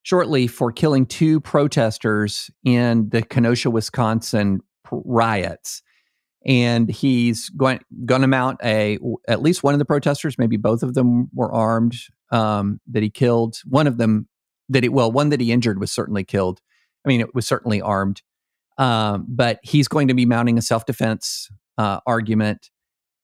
[0.04, 4.62] shortly for killing two protesters in the Kenosha, Wisconsin
[4.92, 5.82] riots.
[6.46, 10.84] And he's going going to mount a at least one of the protesters, maybe both
[10.84, 11.96] of them were armed
[12.32, 13.58] um, that he killed.
[13.66, 14.28] One of them
[14.70, 16.62] that he, well, one that he injured was certainly killed.
[17.06, 18.22] I mean, it was certainly armed.
[18.78, 22.70] Um, but he's going to be mounting a self defense uh, argument.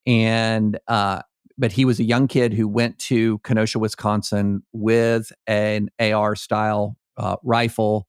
[0.06, 1.22] And, uh,
[1.58, 6.98] but he was a young kid who went to Kenosha, Wisconsin with an AR style
[7.18, 8.08] uh, rifle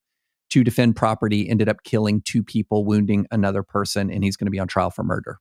[0.50, 4.50] to defend property, ended up killing two people, wounding another person, and he's going to
[4.50, 5.38] be on trial for murder.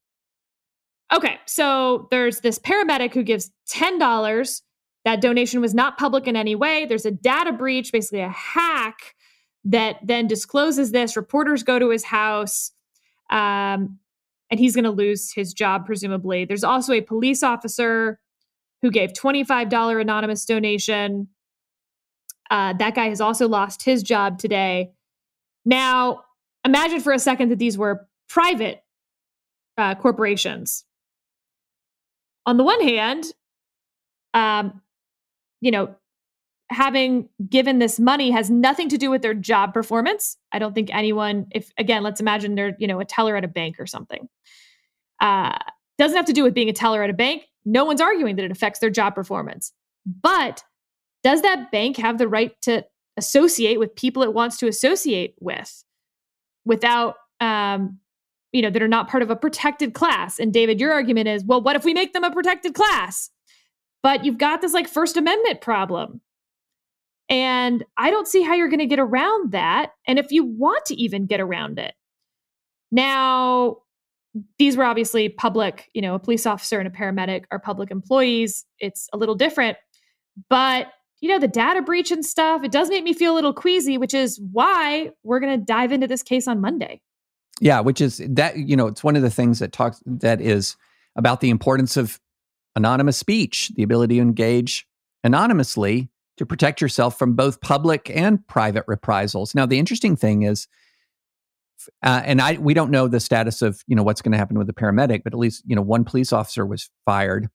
[1.13, 4.61] Okay, so there's this paramedic who gives $10
[5.05, 6.85] that donation was not public in any way.
[6.85, 9.15] There's a data breach, basically a hack
[9.65, 11.15] that then discloses this.
[11.15, 12.71] Reporters go to his house,
[13.29, 13.99] um,
[14.49, 16.45] and he's going to lose his job, presumably.
[16.45, 18.19] There's also a police officer
[18.81, 21.27] who gave $25 anonymous donation.
[22.49, 24.91] Uh, that guy has also lost his job today.
[25.63, 26.23] Now,
[26.65, 28.83] imagine for a second that these were private
[29.77, 30.83] uh, corporations.
[32.45, 33.25] On the one hand,
[34.33, 34.81] um,
[35.61, 35.95] you know,
[36.69, 40.37] having given this money has nothing to do with their job performance.
[40.51, 43.47] I don't think anyone, if again, let's imagine they're, you know, a teller at a
[43.47, 44.27] bank or something.
[45.19, 45.57] Uh,
[45.97, 47.43] doesn't have to do with being a teller at a bank.
[47.63, 49.71] No one's arguing that it affects their job performance.
[50.05, 50.63] But
[51.23, 52.85] does that bank have the right to
[53.17, 55.83] associate with people it wants to associate with
[56.65, 57.99] without um,
[58.51, 61.43] you know that are not part of a protected class and david your argument is
[61.43, 63.29] well what if we make them a protected class
[64.03, 66.21] but you've got this like First Amendment problem.
[67.29, 69.91] And I don't see how you're going to get around that.
[70.05, 71.93] And if you want to even get around it.
[72.91, 73.77] Now,
[74.59, 78.65] these were obviously public, you know, a police officer and a paramedic are public employees.
[78.79, 79.77] It's a little different.
[80.49, 80.87] But,
[81.21, 83.97] you know, the data breach and stuff, it does make me feel a little queasy,
[83.97, 87.01] which is why we're going to dive into this case on Monday.
[87.61, 90.75] Yeah, which is that, you know, it's one of the things that talks that is
[91.15, 92.19] about the importance of
[92.75, 94.87] anonymous speech, the ability to engage
[95.23, 99.53] anonymously to protect yourself from both public and private reprisals.
[99.53, 100.67] Now, the interesting thing is,
[102.03, 104.57] uh, and I we don't know the status of you know what's going to happen
[104.57, 107.49] with the paramedic, but at least you know one police officer was fired.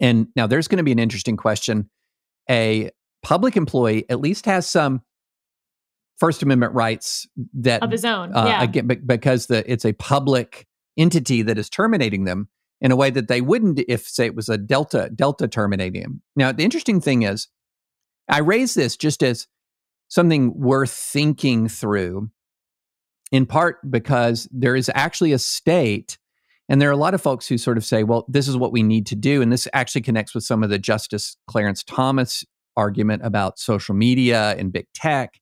[0.00, 1.90] And now there's going to be an interesting question.
[2.50, 2.90] A
[3.22, 5.02] public employee at least has some
[6.18, 8.62] First Amendment rights that of his own, uh, yeah.
[8.62, 12.48] Again, because the it's a public entity that is terminating them
[12.80, 16.20] in a way that they wouldn't if, say, it was a delta delta terminating.
[16.34, 17.48] Now, the interesting thing is,
[18.28, 19.46] I raise this just as
[20.08, 22.30] something worth thinking through,
[23.32, 26.18] in part because there is actually a state,
[26.68, 28.72] and there are a lot of folks who sort of say, "Well, this is what
[28.72, 32.44] we need to do," and this actually connects with some of the Justice Clarence Thomas
[32.76, 35.40] argument about social media and big tech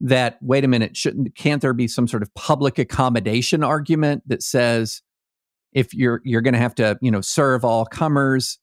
[0.00, 4.42] that wait a minute shouldn't can't there be some sort of public accommodation argument that
[4.42, 5.02] says
[5.72, 8.58] if you're you're going to have to you know serve all comers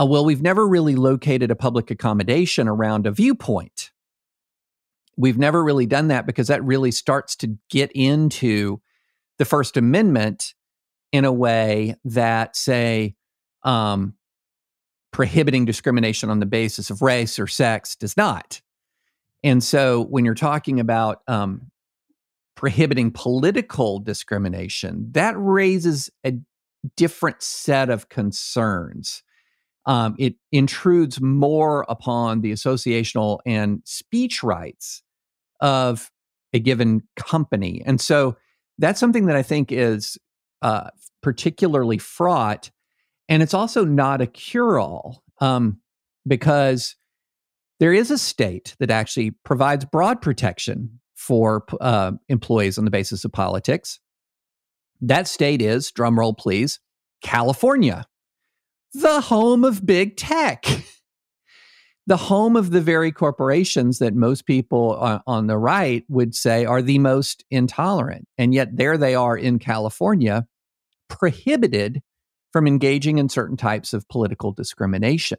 [0.00, 3.90] uh, well we've never really located a public accommodation around a viewpoint
[5.18, 8.80] we've never really done that because that really starts to get into
[9.38, 10.54] the First Amendment
[11.12, 13.16] in a way that, say,
[13.64, 14.14] um,
[15.10, 18.60] prohibiting discrimination on the basis of race or sex does not.
[19.42, 21.70] And so when you're talking about um,
[22.58, 26.32] prohibiting political discrimination, that raises a
[26.96, 29.22] different set of concerns.
[29.86, 35.04] Um, it intrudes more upon the associational and speech rights
[35.60, 36.10] of
[36.52, 37.80] a given company.
[37.86, 38.36] And so
[38.76, 40.18] that's something that I think is
[40.60, 40.90] uh,
[41.22, 42.72] particularly fraught.
[43.28, 45.78] And it's also not a cure all um,
[46.26, 46.96] because
[47.78, 53.24] there is a state that actually provides broad protection for uh, employees on the basis
[53.24, 53.98] of politics.
[55.00, 56.78] That state is, drumroll please,
[57.22, 58.06] California,
[58.94, 60.64] the home of big tech,
[62.06, 66.64] the home of the very corporations that most people on, on the right would say
[66.64, 68.28] are the most intolerant.
[68.38, 70.46] And yet there they are in California,
[71.08, 72.00] prohibited
[72.52, 75.38] from engaging in certain types of political discrimination.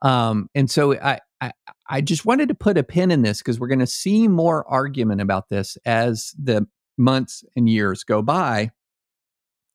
[0.00, 1.52] Um, and so I, I,
[1.88, 4.66] I just wanted to put a pin in this because we're going to see more
[4.68, 6.66] argument about this as the
[6.98, 8.70] months and years go by,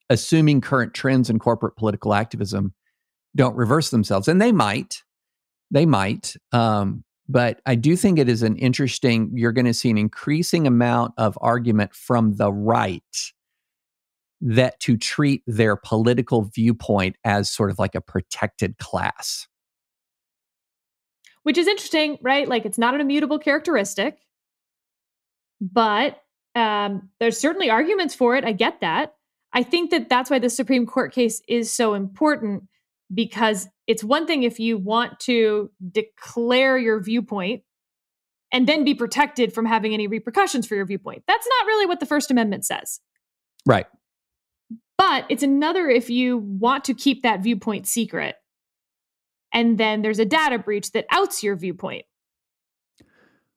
[0.10, 2.74] assuming current trends in corporate political activism
[3.36, 4.28] don't reverse themselves.
[4.28, 5.04] And they might,
[5.70, 6.36] they might.
[6.52, 10.68] Um, but I do think it is an interesting, you're going to see an increasing
[10.68, 13.04] amount of argument from the right
[14.42, 19.48] that to treat their political viewpoint as sort of like a protected class
[21.44, 22.48] which is interesting, right?
[22.48, 24.18] Like it's not an immutable characteristic,
[25.60, 26.22] but
[26.56, 28.44] um, there's certainly arguments for it.
[28.44, 29.16] I get that.
[29.54, 32.64] I think that that's why the Supreme Court case is so important
[33.14, 37.64] because it's one thing if you want to declare your viewpoint
[38.52, 41.24] and then be protected from having any repercussions for your viewpoint.
[41.28, 43.00] That's not really what the First Amendment says.
[43.66, 43.86] Right.
[44.98, 48.36] But it's another if you want to keep that viewpoint secret
[49.54, 52.06] and then there's a data breach that outs your viewpoint.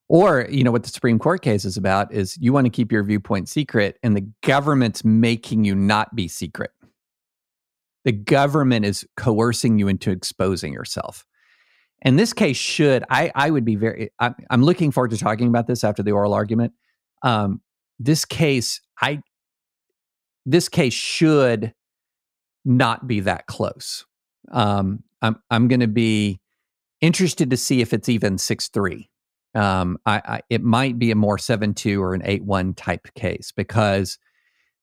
[0.09, 2.93] Or, you know, what the Supreme Court case is about is you want to keep
[2.93, 6.71] your viewpoint secret, and the government's making you not be secret.
[8.05, 11.25] The government is coercing you into exposing yourself.
[12.03, 15.49] And this case should, I, I would be very, I'm, I'm looking forward to talking
[15.49, 16.75] about this after the oral argument.
[17.23, 17.63] Um,
[17.99, 19.23] this case, I,
[20.45, 21.73] this case should
[22.67, 24.05] not be that close.
[24.53, 26.41] Um, I'm I'm going to be
[27.01, 29.11] interested to see if it's even six three.
[29.55, 33.09] Um, I, I, it might be a more seven two or an eight one type
[33.15, 34.19] case because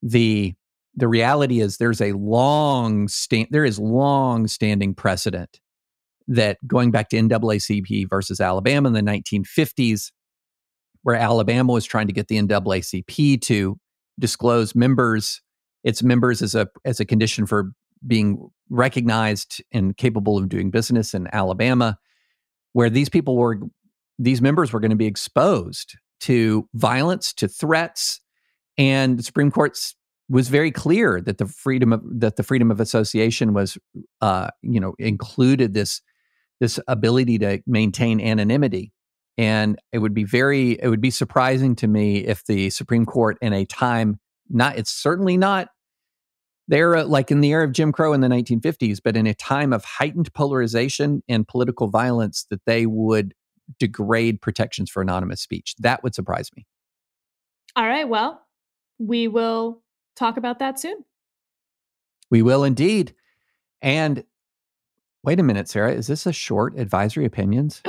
[0.01, 0.53] the
[0.95, 5.59] the reality is there's a long stand there is long standing precedent
[6.27, 10.11] that going back to NAACP versus Alabama in the 1950s,
[11.03, 13.77] where Alabama was trying to get the NAACP to
[14.19, 15.41] disclose members
[15.83, 17.71] its members as a as a condition for
[18.06, 21.97] being recognized and capable of doing business in Alabama,
[22.74, 23.60] where these people were,
[24.18, 28.22] these members were going to be exposed to violence, to threats,
[28.78, 29.78] and the Supreme Court
[30.30, 33.78] was very clear that the freedom of that the freedom of association was,
[34.22, 36.02] uh, you know, included this
[36.62, 38.93] this ability to maintain anonymity.
[39.38, 43.38] And it would be very, it would be surprising to me if the Supreme Court,
[43.41, 45.70] in a time not, it's certainly not
[46.72, 49.34] they're uh, like in the era of Jim Crow in the 1950s, but in a
[49.34, 53.36] time of heightened polarization and political violence, that they would
[53.78, 55.76] degrade protections for anonymous speech.
[55.80, 56.65] That would surprise me.
[57.76, 58.07] All right.
[58.07, 58.41] Well,
[58.99, 59.82] we will
[60.15, 61.03] talk about that soon.
[62.30, 63.13] We will indeed.
[63.82, 64.24] And
[65.26, 67.82] wait a minute, Sarah, is this a short advisory opinions?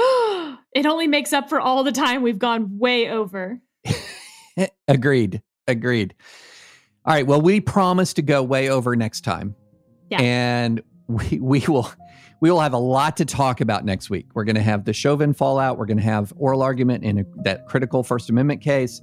[0.75, 3.61] it only makes up for all the time we've gone way over.
[4.89, 5.41] Agreed.
[5.69, 6.15] Agreed.
[7.05, 7.27] All right.
[7.27, 9.57] Well, we promise to go way over next time.
[10.11, 10.21] Yeah.
[10.21, 11.91] And we we will
[12.41, 14.27] we will have a lot to talk about next week.
[14.35, 15.79] We're going to have the Chauvin fallout.
[15.79, 19.01] We're going to have oral argument in a, that critical First Amendment case.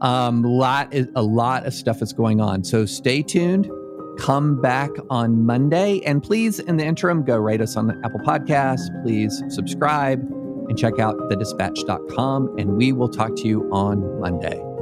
[0.00, 2.64] Um, lot is, a lot of stuff is going on.
[2.64, 3.70] So stay tuned.
[4.18, 8.20] Come back on Monday, and please, in the interim, go rate us on the Apple
[8.20, 8.80] Podcast.
[9.02, 10.20] Please subscribe
[10.68, 14.73] and check out thedispatch.com, and we will talk to you on Monday.